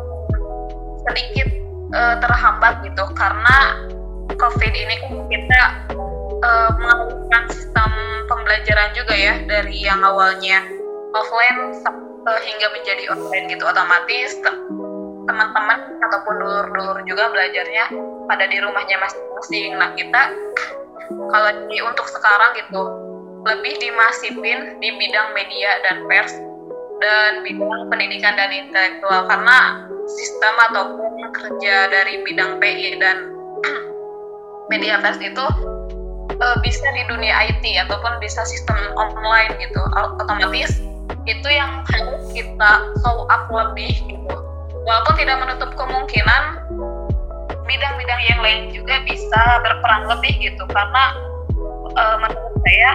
sedikit 1.10 1.50
uh, 1.98 2.22
terhambat 2.22 2.86
gitu. 2.86 3.02
Karena 3.18 3.90
COVID 4.38 4.74
ini 4.78 4.94
kan 5.02 5.26
kita 5.34 5.62
uh, 6.46 6.70
mengalihkan 6.78 7.44
sistem 7.50 7.90
pembelajaran 8.30 8.94
juga 8.94 9.18
ya 9.18 9.42
dari 9.50 9.90
yang 9.90 10.06
awalnya 10.06 10.62
offline 11.18 11.74
hingga 12.30 12.68
menjadi 12.78 13.10
online 13.10 13.58
gitu. 13.58 13.66
Otomatis 13.66 14.38
teman-teman 15.24 15.80
ataupun 16.04 16.34
dulur-dulur 16.40 16.98
juga 17.08 17.32
belajarnya 17.32 17.86
pada 18.28 18.46
di 18.48 18.58
rumahnya 18.60 18.98
masing-masing. 19.00 19.72
Nah 19.80 19.90
kita 19.96 20.22
kalau 21.32 21.50
di 21.68 21.78
untuk 21.84 22.08
sekarang 22.08 22.52
gitu 22.60 22.82
lebih 23.44 23.76
dimasifin 23.80 24.80
di 24.80 24.90
bidang 24.96 25.36
media 25.36 25.72
dan 25.84 26.08
pers 26.08 26.32
dan 27.04 27.44
bidang 27.44 27.92
pendidikan 27.92 28.36
dan 28.36 28.52
intelektual. 28.52 29.28
Karena 29.28 29.88
sistem 30.08 30.54
ataupun 30.72 31.12
kerja 31.32 31.76
dari 31.92 32.24
bidang 32.28 32.60
PI 32.60 33.00
dan 33.00 33.18
media 34.72 35.00
pers 35.00 35.20
itu 35.20 35.46
uh, 36.40 36.58
bisa 36.64 36.88
di 36.96 37.04
dunia 37.08 37.52
IT 37.52 37.64
ataupun 37.88 38.20
bisa 38.20 38.44
sistem 38.48 38.80
online 38.96 39.52
gitu. 39.60 39.80
Otomatis 40.20 40.84
itu 41.24 41.48
yang 41.48 41.84
harus 41.88 42.24
kita 42.36 42.72
show 43.00 43.24
up 43.32 43.48
lebih 43.48 43.96
gitu 44.12 44.36
walaupun 44.84 45.16
tidak 45.20 45.38
menutup 45.40 45.72
kemungkinan 45.76 46.44
bidang-bidang 47.64 48.22
yang 48.28 48.40
lain 48.44 48.62
juga 48.76 49.00
bisa 49.08 49.42
berperan 49.64 50.06
lebih 50.12 50.34
gitu 50.44 50.64
karena 50.70 51.04
uh, 51.96 52.16
menurut 52.20 52.56
saya 52.68 52.92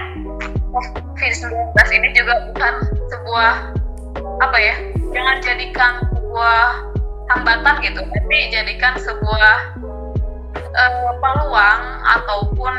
COVID-19 1.17 1.77
ini 1.99 2.09
juga 2.13 2.33
bukan 2.53 2.73
sebuah 3.09 3.53
apa 4.39 4.57
ya 4.57 4.75
jangan 5.11 5.37
jadikan 5.41 5.93
sebuah 6.13 6.61
hambatan 7.33 7.75
gitu 7.81 8.01
tapi 8.05 8.37
jadikan 8.53 8.93
sebuah 9.01 9.57
uh, 10.55 11.13
peluang 11.17 11.81
ataupun 12.05 12.73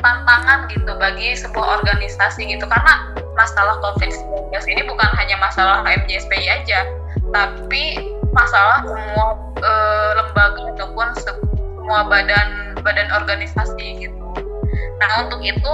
tantangan 0.00 0.66
gitu 0.72 0.92
bagi 0.96 1.36
sebuah 1.36 1.80
organisasi 1.80 2.48
gitu. 2.48 2.64
Karena 2.66 3.14
masalah 3.36 3.78
COVID-19 3.84 4.52
ini 4.72 4.82
bukan 4.88 5.10
hanya 5.16 5.36
masalah 5.38 5.84
HMJSPI 5.84 6.46
aja 6.48 6.88
tapi 7.30 8.14
masalah 8.30 8.86
semua 8.86 9.38
uh, 9.62 10.10
lembaga 10.22 10.62
ataupun 10.76 11.08
semua 11.18 12.06
badan 12.06 12.78
badan 12.82 13.08
organisasi 13.14 14.06
gitu. 14.06 14.24
Nah 15.02 15.10
untuk 15.26 15.40
itu 15.42 15.72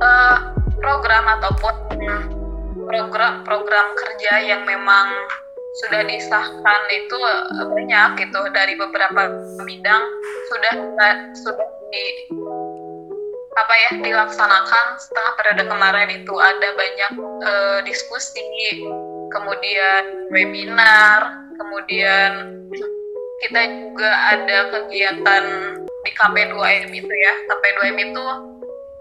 uh, 0.00 0.38
program 0.80 1.24
ataupun 1.40 1.74
program-program 2.84 3.86
kerja 3.96 4.32
yang 4.44 4.62
memang 4.68 5.08
sudah 5.82 6.06
disahkan 6.06 6.80
itu 6.94 7.18
banyak 7.74 8.08
gitu 8.22 8.40
dari 8.54 8.78
beberapa 8.78 9.26
bidang 9.66 10.04
sudah 10.46 10.74
sudah 11.34 11.68
di 11.90 12.30
apa 13.54 13.74
ya 13.74 13.90
dilaksanakan 14.02 14.86
setelah 14.98 15.32
periode 15.38 15.64
kemarin 15.66 16.10
itu 16.10 16.34
ada 16.38 16.68
banyak 16.78 17.12
uh, 17.42 17.78
diskusi 17.86 18.42
kemudian 19.34 20.30
webinar 20.30 21.44
kemudian 21.58 22.54
kita 23.42 23.60
juga 23.66 24.10
ada 24.32 24.58
kegiatan 24.72 25.44
di 26.04 26.10
KP2M 26.16 26.90
itu 26.96 27.12
ya. 27.12 27.34
KP2M 27.50 27.96
itu 28.00 28.24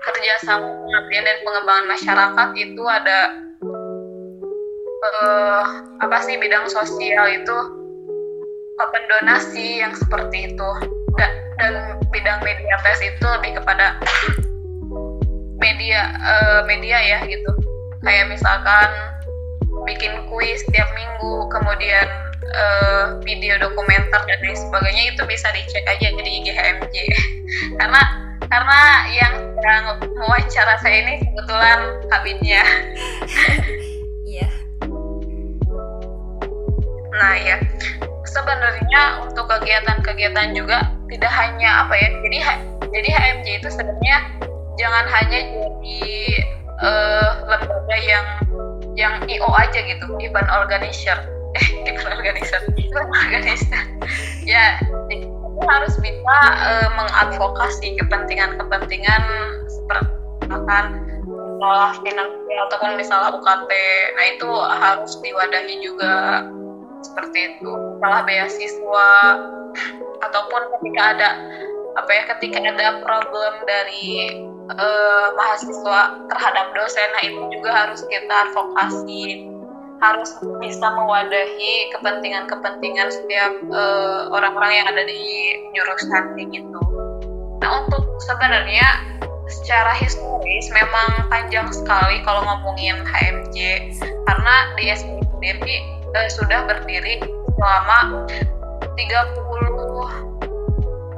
kerjasama 0.04 0.68
pengabdian 0.68 1.24
dan 1.24 1.38
pengembangan 1.48 1.88
masyarakat 1.88 2.50
itu 2.60 2.84
ada 2.84 3.20
uh, 5.00 5.64
apa 6.04 6.18
sih 6.28 6.36
bidang 6.36 6.68
sosial 6.68 7.24
itu 7.32 7.58
open 8.84 9.04
donasi 9.08 9.80
yang 9.80 9.96
seperti 9.96 10.52
itu. 10.52 10.70
Dan, 11.16 11.32
dan 11.62 11.74
bidang 12.10 12.42
media 12.42 12.76
tes 12.82 13.00
itu 13.00 13.26
lebih 13.40 13.62
kepada 13.62 13.96
media 15.62 16.12
uh, 16.20 16.62
media 16.68 17.00
ya 17.00 17.20
gitu. 17.30 17.52
Kayak 18.04 18.34
misalkan 18.36 18.90
bikin 19.90 20.14
kuis 20.30 20.62
setiap 20.66 20.90
minggu 20.94 21.50
kemudian 21.50 22.08
uh, 22.54 23.18
video 23.26 23.58
dokumenter 23.60 24.22
dan 24.26 24.40
lain 24.42 24.58
sebagainya 24.58 25.04
itu 25.16 25.22
bisa 25.26 25.50
dicek 25.52 25.84
aja 25.90 26.08
di 26.14 26.32
IGHMJ 26.44 26.96
karena 27.80 28.02
karena 28.48 28.82
yang 29.10 29.34
sedang 29.58 29.84
mewawancara 30.14 30.76
saya 30.84 30.98
ini 31.08 31.14
kebetulan 31.24 31.80
kabinnya 32.12 32.64
iya. 34.34 34.48
Nah 37.14 37.34
ya. 37.38 37.58
Sebenarnya 38.34 39.30
untuk 39.30 39.46
kegiatan-kegiatan 39.46 40.58
juga 40.58 40.90
tidak 41.06 41.30
hanya 41.38 41.86
apa 41.86 41.94
ya 41.94 42.10
jadi 42.26 42.38
jadi 42.90 43.10
HMJ 43.14 43.48
itu 43.62 43.70
sebenarnya 43.70 44.18
jangan 44.82 45.06
hanya 45.06 45.40
jadi 45.54 46.02
uh, 46.82 47.30
lembaga 47.46 47.98
yang 48.02 48.26
yang 49.04 49.16
IO 49.28 49.50
aja 49.52 49.80
gitu 49.84 50.06
event 50.24 50.50
organizer. 50.50 51.20
Eh 51.54 51.86
event 51.86 52.10
organizer. 52.18 52.62
Event 52.80 53.12
organizer. 53.12 53.84
Ya 54.44 54.80
harus 55.64 55.96
bisa 56.04 56.38
uh, 56.60 56.90
mengadvokasi 57.00 57.96
kepentingan-kepentingan 57.96 59.24
seperti 59.72 60.12
misalkan 60.44 60.86
masalah 61.64 61.96
finansial 62.04 62.60
ataupun 62.68 62.90
misalnya 63.00 63.30
UKT 63.40 63.72
nah 64.20 64.26
itu 64.28 64.50
harus 64.52 65.12
diwadahi 65.24 65.76
juga 65.80 66.14
seperti 67.04 67.58
itu. 67.58 67.72
Masalah 68.00 68.24
beasiswa 68.28 69.12
ataupun 70.24 70.62
ketika 70.78 71.02
ada 71.16 71.30
apa 71.94 72.10
ya 72.12 72.24
ketika 72.36 72.58
ada 72.62 73.02
problem 73.02 73.54
dari 73.66 74.44
uh, 74.72 75.28
mahasiswa 75.36 76.00
terhadap 76.32 76.66
dosen 76.78 77.08
nah 77.12 77.24
itu 77.26 77.42
juga 77.60 77.70
harus 77.74 78.02
kita 78.08 78.36
advokasi 78.50 79.54
harus 80.04 80.36
bisa 80.60 80.84
mewadahi 81.00 81.88
kepentingan-kepentingan 81.96 83.08
setiap 83.08 83.56
uh, 83.72 84.28
orang-orang 84.36 84.84
yang 84.84 84.88
ada 84.92 85.04
di 85.08 85.24
jurusan 85.72 86.36
gitu. 86.52 86.82
Nah 87.64 87.88
untuk 87.88 88.04
sebenarnya 88.20 88.84
secara 89.48 89.96
historis 89.96 90.68
memang 90.76 91.32
panjang 91.32 91.72
sekali 91.72 92.20
kalau 92.28 92.44
ngomongin 92.44 93.00
HMJ 93.08 93.58
karena 94.28 94.56
di 94.76 94.92
sendiri 94.92 95.76
uh, 96.20 96.28
sudah 96.28 96.68
berdiri 96.68 97.24
selama 97.56 98.28
30 99.00 99.00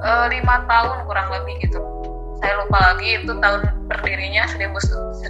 uh, 0.06 0.26
5 0.30 0.70
tahun 0.70 0.98
kurang 1.10 1.28
lebih 1.34 1.58
gitu 1.66 1.95
saya 2.42 2.54
lupa 2.62 2.78
lagi 2.92 3.22
itu 3.22 3.32
tahun 3.40 3.62
berdirinya 3.88 4.44
1986 4.50 5.26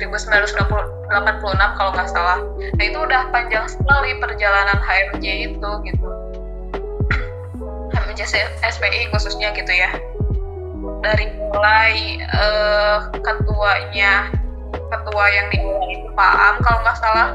kalau 1.78 1.92
nggak 1.94 2.10
salah. 2.10 2.40
Nah 2.76 2.84
itu 2.84 2.98
udah 2.98 3.30
panjang 3.30 3.66
sekali 3.70 4.18
perjalanan 4.20 4.80
HMJ 4.82 5.26
itu 5.54 5.70
gitu. 5.86 6.08
HMJ 7.94 8.22
SPI 8.64 9.12
khususnya 9.14 9.54
gitu 9.54 9.72
ya. 9.72 9.92
Dari 11.02 11.26
mulai 11.38 12.20
uh, 12.34 13.10
ketuanya 13.22 14.34
ketua 14.74 15.26
yang 15.32 15.48
itu 15.90 16.10
Pak 16.14 16.34
Am 16.36 16.56
kalau 16.64 16.80
nggak 16.84 17.00
salah. 17.00 17.30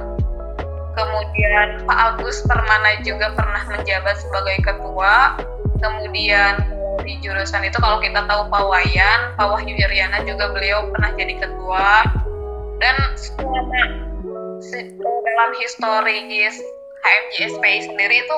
Kemudian 0.91 1.87
Pak 1.87 1.99
Agus 2.19 2.43
Permana 2.45 2.99
juga 3.07 3.33
pernah 3.33 3.63
menjabat 3.71 4.19
sebagai 4.19 4.59
ketua. 4.67 5.39
Kemudian 5.81 6.80
di 7.05 7.19
jurusan 7.25 7.65
itu 7.65 7.79
kalau 7.81 7.99
kita 8.01 8.25
tahu 8.29 8.49
Pak 8.49 8.65
Wayan, 8.69 9.21
Pak 9.37 9.47
Wahyu 9.47 9.75
Iriana 9.77 10.23
juga 10.25 10.53
beliau 10.53 10.89
pernah 10.93 11.11
jadi 11.17 11.35
ketua. 11.41 12.05
Dan 12.81 12.97
selama 13.17 13.83
dalam 15.01 15.51
historis 15.61 16.57
HMJSPI 17.01 17.79
sendiri 17.89 18.25
itu 18.25 18.37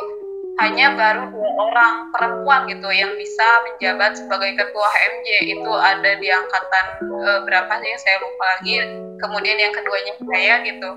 hanya 0.61 0.95
baru 0.95 1.33
dua 1.33 1.51
orang 1.57 1.95
perempuan 2.13 2.69
gitu 2.69 2.89
yang 2.93 3.11
bisa 3.17 3.47
menjabat 3.65 4.15
sebagai 4.21 4.53
ketua 4.61 4.85
HMJ 4.85 5.29
itu 5.59 5.73
ada 5.73 6.11
di 6.21 6.29
angkatan 6.29 6.87
e, 7.09 7.29
berapa 7.49 7.73
sih? 7.81 7.93
Saya 8.03 8.17
lupa 8.21 8.45
lagi. 8.59 8.77
Kemudian 9.19 9.57
yang 9.59 9.73
keduanya 9.73 10.15
saya 10.21 10.55
gitu. 10.67 10.91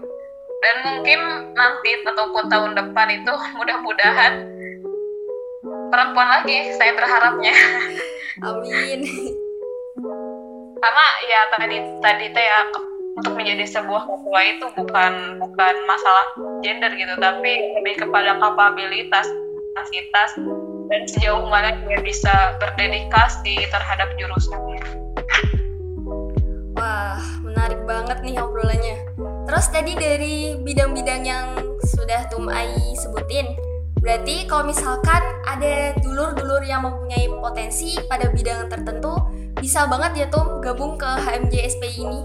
Dan 0.65 0.75
mungkin 0.82 1.19
nanti 1.54 1.91
ataupun 2.04 2.49
tahun 2.49 2.71
depan 2.73 3.08
itu 3.21 3.34
mudah-mudahan 3.58 4.54
perempuan 5.95 6.27
lagi 6.27 6.75
saya 6.75 6.91
berharapnya. 6.91 7.55
Amin. 8.51 8.99
Karena 10.75 11.05
ya 11.23 11.41
tadi 11.55 11.77
tadi 12.03 12.25
teh 12.36 12.45
ya 12.45 12.60
untuk 13.15 13.31
menjadi 13.39 13.63
sebuah 13.63 14.03
ketua 14.03 14.39
itu 14.43 14.65
bukan 14.75 15.39
bukan 15.39 15.75
masalah 15.88 16.27
gender 16.60 16.91
gitu 16.99 17.15
tapi 17.15 17.79
lebih 17.79 17.95
kepada 18.03 18.36
kapabilitas 18.36 19.23
kapasitas 19.71 20.36
dan 20.91 21.01
sejauh 21.08 21.47
mana 21.47 21.79
dia 21.88 22.03
bisa 22.03 22.60
berdedikasi 22.60 23.55
terhadap 23.71 24.12
jurusannya. 24.19 24.84
Wah 26.75 27.23
menarik 27.39 27.79
banget 27.88 28.19
nih 28.19 28.36
obrolannya. 28.43 28.99
Terus 29.47 29.65
tadi 29.71 29.95
dari 29.95 30.60
bidang-bidang 30.60 31.23
yang 31.23 31.55
sudah 31.88 32.27
Tum 32.27 32.51
Ai 32.51 32.75
sebutin 32.99 33.47
Berarti 34.05 34.45
kalau 34.45 34.69
misalkan 34.69 35.17
ada 35.49 35.97
dulur-dulur 35.97 36.61
yang 36.61 36.85
mempunyai 36.85 37.25
potensi 37.41 37.97
pada 38.05 38.29
bidang 38.29 38.69
tertentu, 38.69 39.17
bisa 39.57 39.89
banget 39.89 40.11
ya 40.13 40.25
tuh 40.29 40.61
gabung 40.61 40.93
ke 40.93 41.09
HMJ 41.09 41.73
SPI 41.73 42.05
ini? 42.05 42.21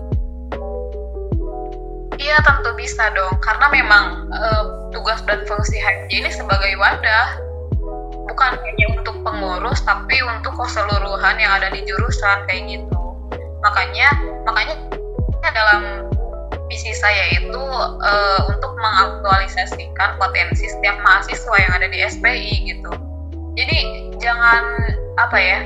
Iya 2.20 2.36
tentu 2.44 2.76
bisa 2.76 3.08
dong, 3.16 3.32
karena 3.40 3.72
memang 3.72 4.28
e, 4.28 4.48
tugas 4.92 5.24
dan 5.24 5.40
fungsi 5.48 5.80
HMJ 5.80 6.20
ini 6.20 6.28
sebagai 6.28 6.76
wadah, 6.76 7.40
bukan 8.28 8.60
hanya 8.60 8.86
untuk 9.00 9.16
pengurus, 9.24 9.80
tapi 9.80 10.20
untuk 10.20 10.52
keseluruhan 10.60 11.40
yang 11.40 11.64
ada 11.64 11.72
di 11.72 11.80
jurusan 11.88 12.44
kayak 12.44 12.76
gitu. 12.76 13.00
Makanya, 13.64 14.12
makanya 14.44 14.76
dalam 15.48 16.09
visi 16.70 16.94
saya 16.94 17.34
itu 17.34 17.58
uh, 17.98 18.40
untuk 18.46 18.72
mengaktualisasikan 18.78 20.16
potensi 20.22 20.70
setiap 20.70 21.02
mahasiswa 21.02 21.56
yang 21.58 21.72
ada 21.74 21.88
di 21.90 21.98
SPI 21.98 22.54
gitu. 22.70 22.92
Jadi 23.58 23.78
jangan 24.22 24.78
apa 25.18 25.36
ya, 25.36 25.58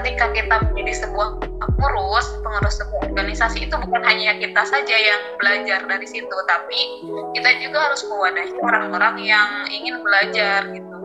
ketika 0.00 0.32
kita 0.32 0.56
menjadi 0.72 1.04
sebuah 1.04 1.44
pengurus, 1.60 2.26
pengurus 2.40 2.80
sebuah 2.80 3.12
organisasi 3.12 3.68
itu 3.68 3.76
bukan 3.76 4.00
hanya 4.00 4.40
kita 4.40 4.64
saja 4.64 4.96
yang 4.96 5.20
belajar 5.36 5.84
dari 5.84 6.08
situ, 6.08 6.36
tapi 6.48 7.04
kita 7.36 7.60
juga 7.60 7.92
harus 7.92 8.00
mewadahi 8.08 8.56
orang-orang 8.64 9.16
yang 9.20 9.48
ingin 9.68 10.00
belajar 10.00 10.64
gitu. 10.72 10.96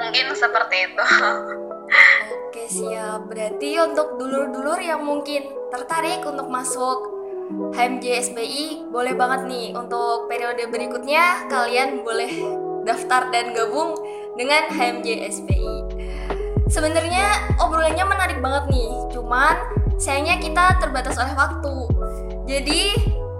Mungkin 0.00 0.26
seperti 0.32 0.76
itu. 0.88 1.04
Oke 2.48 2.64
siap, 2.68 3.28
berarti 3.28 3.80
untuk 3.80 4.20
dulur-dulur 4.20 4.80
yang 4.80 5.04
mungkin 5.04 5.48
tertarik 5.72 6.24
untuk 6.24 6.48
masuk 6.48 7.18
HMJ 7.72 8.04
SBI, 8.32 8.92
boleh 8.92 9.16
banget 9.16 9.48
nih 9.48 9.66
untuk 9.72 10.28
periode 10.28 10.68
berikutnya 10.68 11.48
kalian 11.48 12.04
boleh 12.04 12.28
daftar 12.84 13.32
dan 13.32 13.56
gabung 13.56 13.96
dengan 14.36 14.68
HMJ 14.68 15.28
SBI. 15.32 15.76
Sebenarnya 16.68 17.56
obrolannya 17.56 18.04
menarik 18.04 18.38
banget 18.44 18.64
nih, 18.68 18.92
cuman 19.16 19.56
sayangnya 19.96 20.36
kita 20.36 20.76
terbatas 20.76 21.16
oleh 21.16 21.32
waktu. 21.32 21.74
Jadi 22.44 22.82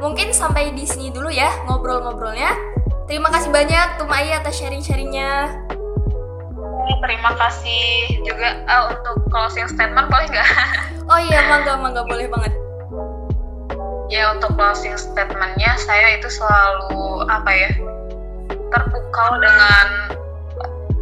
mungkin 0.00 0.32
sampai 0.32 0.72
di 0.72 0.88
sini 0.88 1.12
dulu 1.12 1.28
ya 1.28 1.48
ngobrol-ngobrolnya. 1.68 2.56
Terima 3.08 3.32
kasih 3.32 3.48
banyak 3.48 3.96
Tumai 3.96 4.32
atas 4.32 4.60
sharing-sharingnya. 4.60 5.64
Terima 6.98 7.32
kasih 7.36 7.84
juga 8.24 8.64
uh, 8.68 8.92
untuk 8.92 9.28
closing 9.28 9.68
statement 9.68 10.08
boleh 10.08 10.26
nggak? 10.28 10.48
Oh 11.08 11.16
iya, 11.16 11.40
mangga 11.48 11.72
mangga 11.80 12.04
boleh 12.04 12.28
banget. 12.28 12.52
Ya 14.12 14.28
untuk 14.28 14.52
closing 14.60 14.92
statementnya 14.92 15.72
saya 15.80 16.20
itu 16.20 16.28
selalu 16.28 17.24
apa 17.32 17.48
ya 17.48 17.72
terpukau 18.68 19.40
dengan 19.40 19.86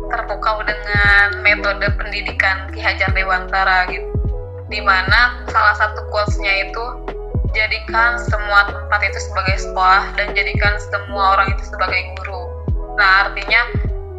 terpukau 0.07 0.62
dengan 0.62 1.42
metode 1.42 1.90
pendidikan 1.99 2.70
Ki 2.70 2.79
Hajar 2.79 3.11
Dewantara 3.18 3.90
gitu. 3.90 4.07
Di 4.70 4.79
mana 4.79 5.42
salah 5.51 5.75
satu 5.75 6.07
quotes-nya 6.07 6.70
itu 6.70 6.85
jadikan 7.51 8.14
semua 8.31 8.70
tempat 8.70 9.01
itu 9.11 9.18
sebagai 9.18 9.59
sekolah 9.59 10.14
dan 10.14 10.31
jadikan 10.38 10.79
semua 10.79 11.35
orang 11.35 11.51
itu 11.51 11.66
sebagai 11.66 12.14
guru. 12.22 12.42
Nah 12.94 13.27
artinya 13.27 13.75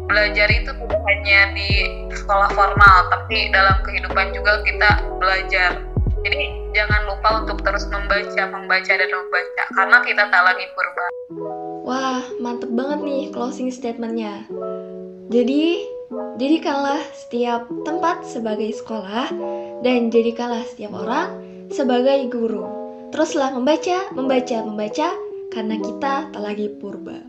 belajar 0.08 0.48
itu 0.48 0.72
tidak 0.72 1.00
hanya 1.04 1.40
di 1.52 1.70
sekolah 2.10 2.50
formal, 2.56 2.96
tapi 3.12 3.52
dalam 3.52 3.76
kehidupan 3.84 4.32
juga 4.32 4.64
kita 4.64 4.90
belajar. 5.20 5.84
Jadi 6.24 6.44
jangan 6.74 7.00
lupa 7.06 7.28
untuk 7.44 7.62
terus 7.62 7.86
membaca, 7.92 8.42
membaca 8.50 8.92
dan 8.92 9.10
membaca, 9.12 9.62
karena 9.76 9.98
kita 10.02 10.22
tak 10.32 10.42
lagi 10.42 10.64
purba. 10.74 11.06
Wah, 11.86 12.24
mantep 12.42 12.72
banget 12.74 13.00
nih 13.04 13.22
closing 13.30 13.70
statementnya. 13.70 14.44
Jadi, 15.28 15.84
jadikanlah 16.40 17.00
setiap 17.12 17.68
tempat 17.84 18.24
sebagai 18.24 18.72
sekolah 18.74 19.28
dan 19.84 20.08
jadikanlah 20.08 20.64
setiap 20.66 20.96
orang 20.96 21.28
sebagai 21.68 22.32
guru. 22.32 22.64
Teruslah 23.12 23.52
membaca, 23.56 24.08
membaca, 24.12 24.58
membaca, 24.64 25.08
karena 25.52 25.76
kita 25.80 26.28
tak 26.28 26.42
lagi 26.42 26.68
purba. 26.76 27.24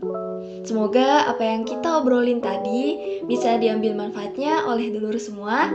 Semoga 0.70 1.26
apa 1.26 1.42
yang 1.42 1.66
kita 1.66 1.98
obrolin 1.98 2.38
tadi 2.38 2.94
bisa 3.26 3.58
diambil 3.58 3.90
manfaatnya 3.98 4.70
oleh 4.70 4.94
dulur 4.94 5.18
semua. 5.18 5.66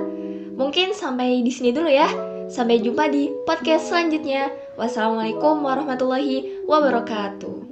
Mungkin 0.56 0.96
sampai 0.96 1.44
di 1.44 1.52
sini 1.52 1.76
dulu 1.76 1.92
ya. 1.92 2.08
Sampai 2.48 2.80
jumpa 2.80 3.12
di 3.12 3.28
podcast 3.44 3.92
selanjutnya. 3.92 4.48
Wassalamualaikum 4.80 5.60
warahmatullahi 5.68 6.64
wabarakatuh. 6.64 7.65